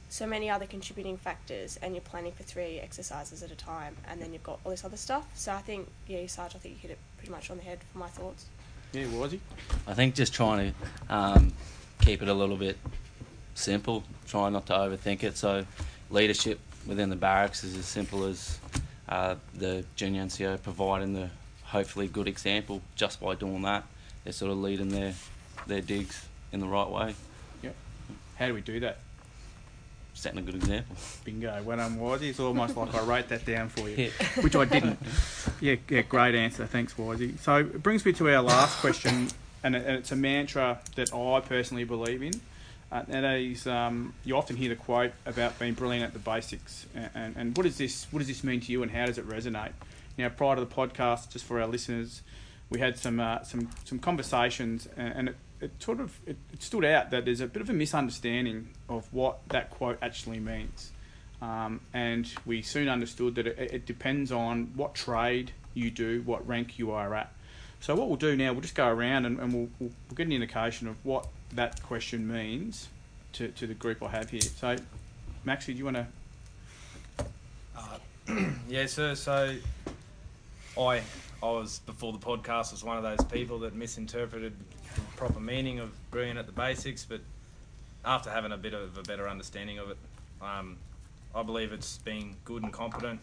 so 0.08 0.26
many 0.26 0.48
other 0.48 0.64
contributing 0.64 1.18
factors 1.18 1.78
and 1.82 1.94
you're 1.94 2.00
planning 2.02 2.32
for 2.32 2.44
three 2.44 2.80
exercises 2.80 3.42
at 3.42 3.50
a 3.50 3.56
time, 3.56 3.94
and 4.08 4.22
then 4.22 4.32
you've 4.32 4.42
got 4.42 4.58
all 4.64 4.70
this 4.70 4.86
other 4.86 4.96
stuff. 4.96 5.26
So 5.34 5.52
I 5.52 5.60
think 5.60 5.86
yeah, 6.06 6.26
Sarge, 6.28 6.56
I 6.56 6.58
think 6.60 6.76
you 6.76 6.80
hit 6.80 6.92
it 6.92 6.98
pretty 7.18 7.30
much 7.30 7.50
on 7.50 7.58
the 7.58 7.62
head 7.62 7.80
for 7.92 7.98
my 7.98 8.08
thoughts. 8.08 8.46
Yeah, 8.94 9.06
was 9.08 9.32
he? 9.32 9.40
I 9.88 9.94
think 9.94 10.14
just 10.14 10.32
trying 10.32 10.72
to 11.08 11.14
um, 11.14 11.52
keep 12.00 12.22
it 12.22 12.28
a 12.28 12.34
little 12.34 12.56
bit 12.56 12.78
simple, 13.54 14.04
trying 14.28 14.52
not 14.52 14.66
to 14.66 14.72
overthink 14.72 15.24
it. 15.24 15.36
So, 15.36 15.66
leadership 16.10 16.60
within 16.86 17.10
the 17.10 17.16
barracks 17.16 17.64
is 17.64 17.76
as 17.76 17.86
simple 17.86 18.24
as 18.24 18.58
uh, 19.08 19.34
the 19.54 19.84
junior 19.96 20.22
NCO 20.22 20.62
providing 20.62 21.12
the 21.12 21.30
hopefully 21.64 22.06
good 22.06 22.28
example 22.28 22.82
just 22.94 23.20
by 23.20 23.34
doing 23.34 23.62
that. 23.62 23.84
They're 24.22 24.32
sort 24.32 24.52
of 24.52 24.58
leading 24.58 24.90
their, 24.90 25.14
their 25.66 25.80
digs 25.80 26.26
in 26.52 26.60
the 26.60 26.68
right 26.68 26.88
way, 26.88 27.14
Yep. 27.62 27.74
How 28.36 28.46
do 28.46 28.54
we 28.54 28.60
do 28.60 28.78
that? 28.80 28.98
Setting 30.14 30.38
a 30.38 30.42
good 30.42 30.54
example. 30.54 30.96
Bingo. 31.24 31.62
Well 31.64 31.76
done, 31.76 31.96
Wisey. 31.98 32.30
It's 32.30 32.40
almost 32.40 32.76
like 32.76 32.94
I 32.94 33.02
wrote 33.02 33.28
that 33.28 33.44
down 33.44 33.68
for 33.68 33.88
you, 33.88 33.96
Yeah. 33.96 34.10
which 34.42 34.56
I 34.56 34.64
didn't. 34.64 34.98
Yeah, 35.60 35.76
yeah, 35.90 36.02
great 36.02 36.34
answer. 36.34 36.66
Thanks, 36.66 36.94
Wisey. 36.94 37.38
So 37.40 37.56
it 37.56 37.82
brings 37.82 38.04
me 38.06 38.12
to 38.14 38.30
our 38.34 38.42
last 38.42 38.78
question, 38.78 39.28
and, 39.62 39.74
it's 39.76 40.12
a 40.12 40.16
mantra 40.16 40.78
that 40.94 41.12
I 41.12 41.40
personally 41.40 41.84
believe 41.84 42.22
in. 42.22 42.40
Uh, 42.92 43.02
and 43.08 43.26
is, 43.26 43.66
um, 43.66 44.14
you 44.24 44.36
often 44.36 44.54
hear 44.56 44.68
the 44.68 44.76
quote 44.76 45.12
about 45.26 45.58
being 45.58 45.74
brilliant 45.74 46.04
at 46.04 46.12
the 46.12 46.18
basics. 46.20 46.86
And, 46.94 47.10
and, 47.14 47.36
and 47.36 47.56
what, 47.56 47.64
does 47.64 47.76
this, 47.76 48.06
what 48.12 48.20
does 48.20 48.28
this 48.28 48.44
mean 48.44 48.60
to 48.60 48.72
you 48.72 48.82
and 48.82 48.92
how 48.92 49.06
does 49.06 49.18
it 49.18 49.28
resonate? 49.28 49.72
Now, 50.16 50.28
prior 50.28 50.54
to 50.54 50.60
the 50.60 50.66
podcast, 50.72 51.30
just 51.30 51.44
for 51.44 51.60
our 51.60 51.66
listeners, 51.66 52.22
we 52.70 52.78
had 52.78 52.96
some, 52.96 53.18
uh, 53.18 53.42
some, 53.42 53.70
some 53.84 53.98
conversations 53.98 54.86
and, 54.96 55.12
and 55.12 55.28
it, 55.30 55.36
it 55.64 55.82
sort 55.82 56.00
of 56.00 56.18
it, 56.26 56.36
it 56.52 56.62
stood 56.62 56.84
out 56.84 57.10
that 57.10 57.24
there's 57.24 57.40
a 57.40 57.46
bit 57.46 57.62
of 57.62 57.70
a 57.70 57.72
misunderstanding 57.72 58.68
of 58.88 59.12
what 59.12 59.38
that 59.48 59.70
quote 59.70 59.98
actually 60.02 60.38
means. 60.38 60.92
Um, 61.42 61.80
and 61.92 62.30
we 62.46 62.62
soon 62.62 62.88
understood 62.88 63.34
that 63.34 63.46
it, 63.46 63.58
it 63.58 63.86
depends 63.86 64.30
on 64.30 64.72
what 64.76 64.94
trade 64.94 65.52
you 65.74 65.90
do, 65.90 66.22
what 66.22 66.46
rank 66.46 66.78
you 66.78 66.92
are 66.92 67.14
at. 67.14 67.32
So 67.80 67.94
what 67.94 68.08
we'll 68.08 68.16
do 68.16 68.36
now, 68.36 68.52
we'll 68.52 68.62
just 68.62 68.74
go 68.74 68.88
around 68.88 69.26
and, 69.26 69.38
and 69.38 69.52
we'll, 69.52 69.68
we'll, 69.78 69.90
we'll 70.08 70.16
get 70.16 70.26
an 70.26 70.32
indication 70.32 70.86
of 70.88 71.04
what 71.04 71.26
that 71.52 71.82
question 71.82 72.26
means 72.26 72.88
to, 73.34 73.48
to 73.48 73.66
the 73.66 73.74
group 73.74 74.02
I 74.02 74.08
have 74.08 74.30
here. 74.30 74.40
So, 74.40 74.76
Maxie, 75.44 75.72
do 75.74 75.78
you 75.78 75.84
want 75.84 76.06
to? 78.26 78.54
Yeah, 78.68 78.86
sir. 78.86 79.14
So, 79.14 79.54
I 80.78 81.02
I 81.42 81.50
was 81.50 81.80
before 81.80 82.12
the 82.12 82.18
podcast 82.18 82.72
was 82.72 82.82
one 82.82 82.96
of 82.96 83.02
those 83.02 83.22
people 83.30 83.58
that 83.60 83.74
misinterpreted 83.74 84.54
proper 85.16 85.40
meaning 85.40 85.78
of 85.78 85.92
brilliant 86.10 86.38
at 86.38 86.46
the 86.46 86.52
basics, 86.52 87.04
but 87.04 87.20
after 88.04 88.30
having 88.30 88.52
a 88.52 88.56
bit 88.56 88.74
of 88.74 88.98
a 88.98 89.02
better 89.02 89.28
understanding 89.28 89.78
of 89.78 89.90
it, 89.90 89.96
um, 90.42 90.76
I 91.34 91.42
believe 91.42 91.72
it's 91.72 91.98
being 91.98 92.36
good 92.44 92.62
and 92.62 92.72
competent 92.72 93.20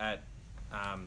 at 0.00 0.22
um, 0.72 1.06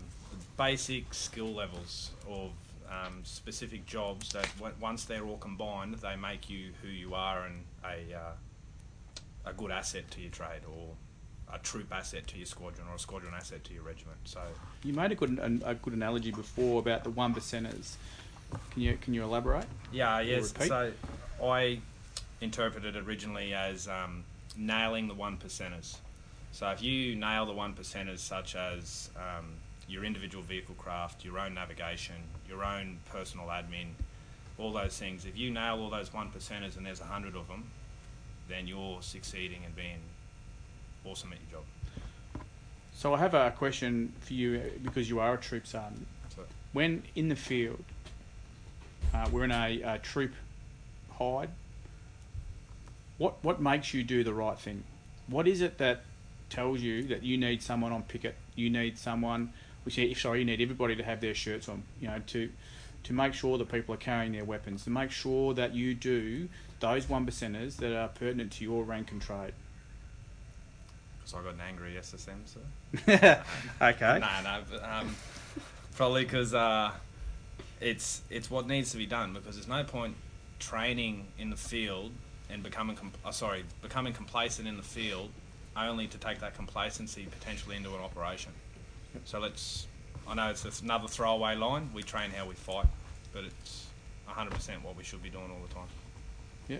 basic 0.58 1.13
skill 1.13 1.53
levels 1.53 2.12
of 2.29 2.51
um, 2.89 3.22
specific 3.24 3.86
jobs 3.86 4.32
that 4.34 4.48
once 4.79 5.06
they're 5.06 5.25
all 5.25 5.38
combined, 5.38 5.96
they 5.96 6.15
make 6.15 6.50
you 6.50 6.72
who 6.82 6.88
you 6.88 7.13
are 7.13 7.46
and 7.46 7.63
a 7.84 8.15
uh, 8.15 8.32
a 9.46 9.53
good 9.53 9.72
asset 9.72 10.10
to 10.12 10.22
your 10.22 10.32
trade 10.32 10.62
or 10.68 10.96
a 11.53 11.58
troop 11.60 11.91
asset 11.91 12.27
to 12.27 12.38
your 12.38 12.46
squadron 12.46 12.88
or 12.89 12.96
a 12.96 13.00
squadron 13.00 13.34
asset 13.34 13.63
to 13.63 13.74
your 13.74 13.84
regiment. 13.84 14.18
So 14.25 14.41
You 14.84 14.94
made 14.94 15.12
a 15.12 15.15
good 15.15 15.39
a 15.65 15.75
good 15.75 15.94
analogy 15.94 16.32
before 16.32 16.79
about 16.79 17.03
the 17.03 17.10
one 17.10 17.34
percenters. 17.34 17.96
Can 18.72 18.82
you 18.82 18.98
can 19.01 19.13
you 19.13 19.24
elaborate? 19.24 19.65
yeah, 19.91 20.20
yes. 20.20 20.53
So 20.68 20.91
I 21.44 21.79
interpreted 22.41 22.96
it 22.96 23.06
originally 23.06 23.53
as 23.53 23.88
um, 23.88 24.24
nailing 24.58 25.08
the 25.08 25.13
one 25.13 25.38
percenters. 25.38 25.98
So 26.51 26.70
if 26.70 26.82
you 26.82 27.15
nail 27.15 27.46
the 27.46 27.53
one 27.53 27.74
percenters, 27.74 28.20
such 28.20 28.56
as 28.56 29.10
um, 29.15 29.46
your 29.88 30.03
individual 30.03 30.44
vehicle 30.44 30.75
craft, 30.75 31.24
your 31.24 31.39
own 31.39 31.53
navigation, 31.53 32.15
your 32.48 32.63
own 32.63 32.98
personal 33.12 33.48
admin, 33.48 33.88
all 34.58 34.72
those 34.74 34.98
things, 34.98 35.25
if 35.25 35.38
you 35.38 35.51
nail 35.51 35.79
all 35.79 35.89
those 35.89 36.13
one 36.13 36.29
percenters 36.29 36.77
and 36.77 36.86
there's 36.86 37.01
a 37.01 37.06
hundred 37.06 37.36
of 37.36 37.48
them, 37.48 37.70
then 38.48 38.68
you're 38.68 39.01
succeeding 39.01 39.60
and 39.65 39.75
being 39.75 40.00
awesome 41.06 41.32
at 41.34 41.39
your 41.50 41.60
job. 41.60 42.44
So 42.94 43.13
I 43.13 43.20
have 43.20 43.34
a 43.34 43.51
question 43.51 44.12
for 44.20 44.34
you 44.34 44.60
uh, 44.60 44.79
because 44.84 45.10
you 45.10 45.20
are 45.20 45.36
a 45.36 45.38
troop 45.38 45.65
sergeant. 45.65 46.06
So, 46.36 46.44
When 46.74 47.03
in 47.15 47.29
the 47.29 47.36
field, 47.36 47.84
uh, 49.13 49.27
we're 49.31 49.43
in 49.45 49.51
a, 49.51 49.81
a 49.81 49.97
troop 49.99 50.33
hide. 51.17 51.49
What 53.17 53.43
what 53.43 53.61
makes 53.61 53.93
you 53.93 54.03
do 54.03 54.23
the 54.23 54.33
right 54.33 54.57
thing? 54.57 54.83
What 55.27 55.47
is 55.47 55.61
it 55.61 55.77
that 55.77 56.03
tells 56.49 56.81
you 56.81 57.03
that 57.03 57.23
you 57.23 57.37
need 57.37 57.61
someone 57.61 57.91
on 57.91 58.03
picket? 58.03 58.35
You 58.55 58.69
need 58.69 58.97
someone, 58.97 59.53
which 59.83 59.97
you- 59.97 60.15
sorry, 60.15 60.39
you 60.39 60.45
need 60.45 60.61
everybody 60.61 60.95
to 60.95 61.03
have 61.03 61.21
their 61.21 61.33
shirts 61.35 61.67
on. 61.69 61.83
You 61.99 62.07
know 62.07 62.21
to 62.27 62.49
to 63.03 63.13
make 63.13 63.33
sure 63.33 63.57
that 63.57 63.71
people 63.71 63.93
are 63.95 63.97
carrying 63.99 64.31
their 64.31 64.45
weapons. 64.45 64.83
To 64.85 64.89
make 64.89 65.11
sure 65.11 65.53
that 65.53 65.73
you 65.73 65.93
do 65.93 66.49
those 66.79 67.09
one 67.09 67.25
percenters 67.25 67.75
that 67.77 67.93
are 67.95 68.07
pertinent 68.07 68.51
to 68.53 68.63
your 68.63 68.83
rank 68.83 69.11
and 69.11 69.21
trade. 69.21 69.53
because 71.17 71.33
I 71.33 71.41
got 71.43 71.53
an 71.55 71.61
angry 71.61 71.95
SSM, 71.99 72.39
so. 72.45 72.59
okay. 73.85 74.19
No, 74.19 74.27
no, 74.43 74.61
but, 74.72 74.83
um, 74.83 75.15
probably 75.95 76.24
because 76.24 76.53
uh, 76.53 76.91
it's 77.81 78.22
it's 78.29 78.50
what 78.50 78.68
needs 78.68 78.92
to 78.92 78.98
be 78.98 79.05
done 79.05 79.33
because 79.33 79.55
there's 79.55 79.68
no 79.68 79.83
point 79.83 80.15
training 80.59 81.25
in 81.37 81.50
the 81.50 81.55
field 81.55 82.11
and 82.50 82.61
becoming 82.61 82.96
com- 82.96 83.11
uh, 83.24 83.31
sorry 83.31 83.63
becoming 83.81 84.13
complacent 84.13 84.68
in 84.68 84.75
the 84.77 84.83
field 84.83 85.29
only 85.77 86.07
to 86.07 86.18
take 86.18 86.39
that 86.39 86.55
complacency 86.55 87.27
potentially 87.31 87.75
into 87.75 87.89
an 87.89 88.01
operation. 88.01 88.51
So 89.25 89.39
let's. 89.39 89.87
I 90.27 90.35
know 90.35 90.50
it's 90.50 90.81
another 90.81 91.07
throwaway 91.07 91.55
line. 91.55 91.89
We 91.94 92.03
train 92.03 92.29
how 92.29 92.46
we 92.46 92.53
fight, 92.53 92.85
but 93.33 93.44
it's 93.46 93.87
100% 94.29 94.83
what 94.83 94.96
we 94.96 95.03
should 95.03 95.24
be 95.24 95.29
doing 95.29 95.50
all 95.50 95.68
the 95.68 95.74
time. 95.74 95.87
Yeah. 96.68 96.77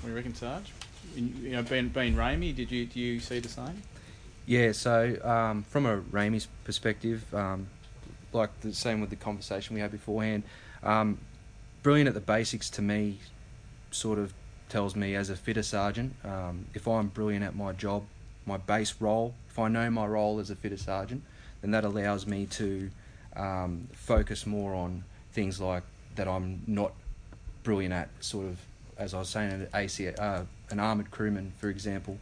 What 0.00 0.04
do 0.04 0.08
you 0.08 0.14
reckon, 0.16 0.34
Sarge? 0.34 0.72
You 1.14 1.24
you 1.24 1.50
know, 1.50 1.62
being 1.62 1.88
being 1.88 2.14
RAEME, 2.14 2.54
did 2.54 2.70
you 2.70 2.86
do 2.86 2.98
you 2.98 3.20
see 3.20 3.40
the 3.40 3.48
same? 3.48 3.82
Yeah, 4.46 4.72
so 4.72 5.16
um, 5.22 5.64
from 5.64 5.86
a 5.86 5.98
RAEME's 5.98 6.48
perspective, 6.64 7.32
um, 7.34 7.68
like 8.34 8.60
the 8.60 8.72
same 8.74 9.00
with 9.00 9.10
the 9.10 9.16
conversation 9.16 9.74
we 9.74 9.80
had 9.80 9.90
beforehand, 9.90 10.42
um, 10.82 11.18
brilliant 11.82 12.08
at 12.08 12.14
the 12.14 12.20
basics 12.20 12.70
to 12.70 12.82
me 12.82 13.18
sort 13.90 14.18
of 14.18 14.32
tells 14.68 14.96
me 14.96 15.14
as 15.14 15.28
a 15.28 15.36
fitter 15.36 15.62
sergeant, 15.62 16.14
um, 16.24 16.66
if 16.74 16.88
I'm 16.88 17.08
brilliant 17.08 17.44
at 17.44 17.54
my 17.54 17.72
job, 17.72 18.04
my 18.46 18.56
base 18.56 18.94
role, 19.00 19.34
if 19.48 19.58
I 19.58 19.68
know 19.68 19.90
my 19.90 20.06
role 20.06 20.40
as 20.40 20.50
a 20.50 20.56
fitter 20.56 20.78
sergeant, 20.78 21.22
then 21.60 21.72
that 21.72 21.84
allows 21.84 22.26
me 22.26 22.46
to 22.46 22.90
um, 23.36 23.88
focus 23.92 24.46
more 24.46 24.74
on 24.74 25.04
things 25.32 25.60
like 25.60 25.82
that 26.16 26.28
I'm 26.28 26.62
not 26.66 26.92
brilliant 27.62 27.94
at, 27.94 28.08
sort 28.20 28.46
of, 28.46 28.58
as 28.96 29.14
I 29.14 29.18
was 29.18 29.28
saying, 29.28 29.52
an, 29.52 29.68
AC, 29.74 30.08
uh, 30.08 30.44
an 30.70 30.80
armoured 30.80 31.10
crewman, 31.10 31.52
for 31.58 31.68
example. 31.68 32.18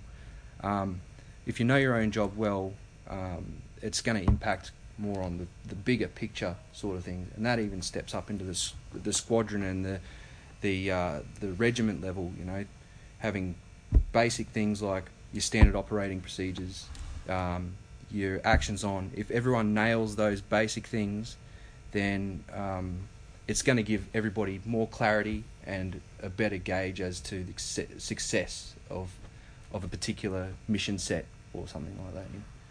Um, 0.63 1.01
if 1.47 1.59
you 1.59 1.67
know 1.67 1.77
your 1.77 1.95
own 1.95 2.11
job 2.11 2.37
well, 2.37 2.75
um, 3.09 3.63
it's 3.83 4.01
going 4.01 4.23
to 4.23 4.29
impact 4.29 4.73
more 5.01 5.23
on 5.23 5.39
the, 5.39 5.47
the 5.69 5.75
bigger 5.75 6.09
picture 6.09 6.57
sort 6.73 6.97
of 6.97 7.05
things, 7.05 7.29
and 7.37 7.47
that 7.47 7.59
even 7.59 7.83
steps 7.83 8.15
up 8.15 8.31
into 8.31 8.45
the 8.45 8.73
the 8.93 9.13
squadron 9.13 9.63
and 9.63 9.85
the 9.85 10.01
the 10.61 10.91
uh, 10.91 11.21
the 11.41 11.53
regiment 11.55 12.03
level. 12.03 12.33
You 12.39 12.45
know, 12.45 12.65
having 13.19 13.55
basic 14.13 14.49
things 14.49 14.83
like 14.83 15.05
your 15.33 15.43
standard 15.43 15.77
operating 15.77 16.21
procedures, 16.21 16.87
um, 17.29 17.75
your 18.11 18.41
actions 18.45 18.85
on. 18.85 19.11
If 19.15 19.31
everyone 19.31 19.75
nails 19.75 20.17
those 20.17 20.41
basic 20.41 20.87
things, 20.87 21.37
then 21.93 22.45
um, 22.53 23.09
it's 23.47 23.63
going 23.63 23.77
to 23.77 23.83
give 23.83 24.07
everybody 24.15 24.61
more 24.65 24.87
clarity 24.87 25.45
and 25.67 26.01
a 26.23 26.29
better 26.29 26.57
gauge 26.57 27.01
as 27.01 27.21
to 27.21 27.45
the 27.45 27.55
success 27.99 28.75
of 28.89 29.11
of 29.73 29.85
a 29.85 29.89
particular 29.89 30.49
mission 30.67 30.99
set 30.99 31.27
or 31.53 31.69
something 31.69 31.97
like 32.05 32.15
that. 32.15 32.27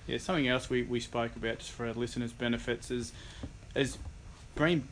Yeah, 0.10 0.18
something 0.18 0.48
else 0.48 0.72
we, 0.72 0.82
we 0.82 1.00
spoke 1.00 1.36
about 1.36 1.60
just 1.60 1.72
for 1.72 1.86
our 1.86 1.94
listeners' 1.94 2.34
benefits 2.34 2.90
is 2.90 3.12
is 3.76 4.00
being 4.56 4.88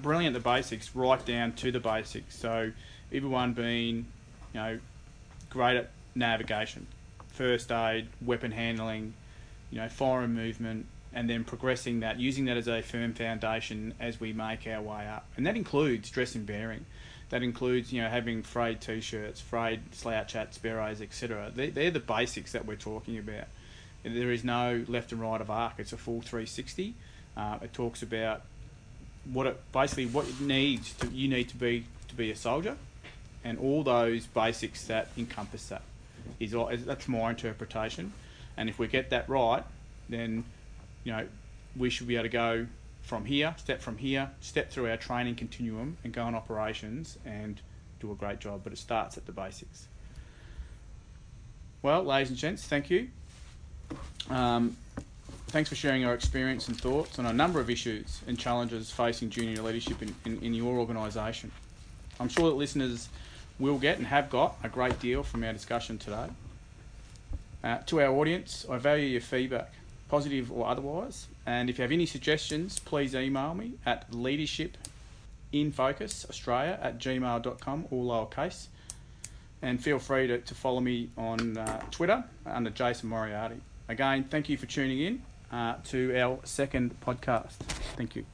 brilliant 0.00 0.34
at 0.34 0.42
the 0.42 0.48
basics, 0.48 0.96
right 0.96 1.24
down 1.26 1.52
to 1.52 1.70
the 1.70 1.78
basics. 1.78 2.38
So 2.38 2.72
everyone 3.12 3.52
being, 3.52 4.06
you 4.54 4.60
know, 4.60 4.78
great 5.50 5.76
at 5.76 5.90
navigation, 6.14 6.86
first 7.28 7.70
aid, 7.70 8.08
weapon 8.22 8.50
handling, 8.50 9.12
you 9.70 9.78
know, 9.78 9.90
foreign 9.90 10.32
movement, 10.32 10.86
and 11.12 11.28
then 11.28 11.44
progressing 11.44 12.00
that, 12.00 12.18
using 12.18 12.46
that 12.46 12.56
as 12.56 12.66
a 12.66 12.80
firm 12.80 13.12
foundation 13.12 13.92
as 14.00 14.18
we 14.18 14.32
make 14.32 14.66
our 14.66 14.80
way 14.80 15.06
up. 15.06 15.26
And 15.36 15.44
that 15.46 15.54
includes 15.54 16.08
dress 16.08 16.34
and 16.34 16.46
bearing. 16.46 16.86
That 17.28 17.42
includes, 17.42 17.92
you 17.92 18.00
know, 18.00 18.08
having 18.08 18.42
frayed 18.42 18.80
t-shirts, 18.80 19.38
frayed 19.38 19.94
slouch 19.94 20.32
hats, 20.32 20.56
sparrows, 20.56 21.02
etc. 21.02 21.52
They, 21.54 21.68
they're 21.68 21.90
the 21.90 22.00
basics 22.00 22.52
that 22.52 22.64
we're 22.64 22.76
talking 22.76 23.18
about. 23.18 23.48
There 24.02 24.32
is 24.32 24.42
no 24.42 24.84
left 24.88 25.12
and 25.12 25.20
right 25.20 25.40
of 25.40 25.50
arc. 25.50 25.74
It's 25.78 25.92
a 25.92 25.96
full 25.96 26.20
360. 26.20 26.94
Uh, 27.36 27.58
it 27.62 27.72
talks 27.72 28.02
about 28.02 28.42
what 29.32 29.46
it 29.46 29.60
basically 29.72 30.06
what 30.06 30.26
it 30.28 30.40
needs 30.40 30.92
to 30.94 31.06
you 31.08 31.28
need 31.28 31.48
to 31.48 31.56
be 31.56 31.84
to 32.08 32.14
be 32.14 32.30
a 32.30 32.36
soldier, 32.36 32.76
and 33.44 33.58
all 33.58 33.82
those 33.82 34.26
basics 34.26 34.84
that 34.86 35.08
encompass 35.16 35.68
that. 35.68 35.82
Is 36.38 36.54
all, 36.54 36.70
that's 36.72 37.08
my 37.08 37.30
interpretation, 37.30 38.12
and 38.56 38.68
if 38.68 38.78
we 38.78 38.86
get 38.86 39.10
that 39.10 39.28
right, 39.28 39.64
then 40.08 40.44
you 41.04 41.12
know 41.12 41.26
we 41.76 41.90
should 41.90 42.06
be 42.06 42.14
able 42.16 42.24
to 42.24 42.28
go 42.28 42.66
from 43.02 43.24
here, 43.24 43.54
step 43.58 43.80
from 43.80 43.98
here, 43.98 44.30
step 44.40 44.70
through 44.70 44.88
our 44.88 44.96
training 44.96 45.34
continuum, 45.34 45.96
and 46.04 46.12
go 46.12 46.22
on 46.22 46.34
operations 46.34 47.18
and 47.24 47.60
do 48.00 48.12
a 48.12 48.14
great 48.14 48.38
job. 48.38 48.60
But 48.62 48.72
it 48.72 48.78
starts 48.78 49.16
at 49.16 49.26
the 49.26 49.32
basics. 49.32 49.88
Well, 51.82 52.04
ladies 52.04 52.30
and 52.30 52.38
gents, 52.38 52.64
thank 52.64 52.90
you. 52.90 53.08
Um, 54.30 54.76
thanks 55.48 55.68
for 55.68 55.76
sharing 55.76 56.02
your 56.02 56.14
experience 56.14 56.68
and 56.68 56.80
thoughts 56.80 57.18
on 57.18 57.26
a 57.26 57.32
number 57.32 57.60
of 57.60 57.68
issues 57.68 58.20
and 58.26 58.38
challenges 58.38 58.90
facing 58.90 59.30
junior 59.30 59.62
leadership 59.62 60.02
in, 60.02 60.14
in, 60.24 60.40
in 60.42 60.54
your 60.54 60.78
organisation. 60.78 61.50
I'm 62.18 62.28
sure 62.28 62.50
that 62.50 62.56
listeners 62.56 63.08
will 63.58 63.78
get 63.78 63.98
and 63.98 64.06
have 64.06 64.30
got 64.30 64.56
a 64.62 64.68
great 64.68 64.98
deal 65.00 65.22
from 65.22 65.44
our 65.44 65.52
discussion 65.52 65.98
today. 65.98 66.28
Uh, 67.62 67.78
to 67.86 68.00
our 68.00 68.12
audience, 68.12 68.66
I 68.68 68.78
value 68.78 69.06
your 69.06 69.20
feedback, 69.20 69.72
positive 70.08 70.50
or 70.50 70.66
otherwise, 70.66 71.28
and 71.46 71.70
if 71.70 71.78
you 71.78 71.82
have 71.82 71.92
any 71.92 72.06
suggestions, 72.06 72.78
please 72.78 73.14
email 73.14 73.54
me 73.54 73.74
at 73.86 74.10
leadershipinfocusaustralia 74.10 76.78
at 76.82 76.98
gmail.com, 76.98 77.86
all 77.90 78.06
lowercase. 78.06 78.66
and 79.62 79.82
feel 79.82 79.98
free 79.98 80.26
to, 80.26 80.38
to 80.38 80.54
follow 80.54 80.80
me 80.80 81.08
on 81.16 81.56
uh, 81.56 81.80
Twitter 81.90 82.24
under 82.44 82.70
Jason 82.70 83.08
Moriarty. 83.08 83.60
Again, 83.88 84.24
thank 84.24 84.48
you 84.48 84.56
for 84.56 84.66
tuning 84.66 85.00
in 85.00 85.22
uh, 85.50 85.76
to 85.84 86.16
our 86.18 86.38
second 86.44 86.98
podcast. 87.00 87.56
Thank 87.96 88.16
you. 88.16 88.24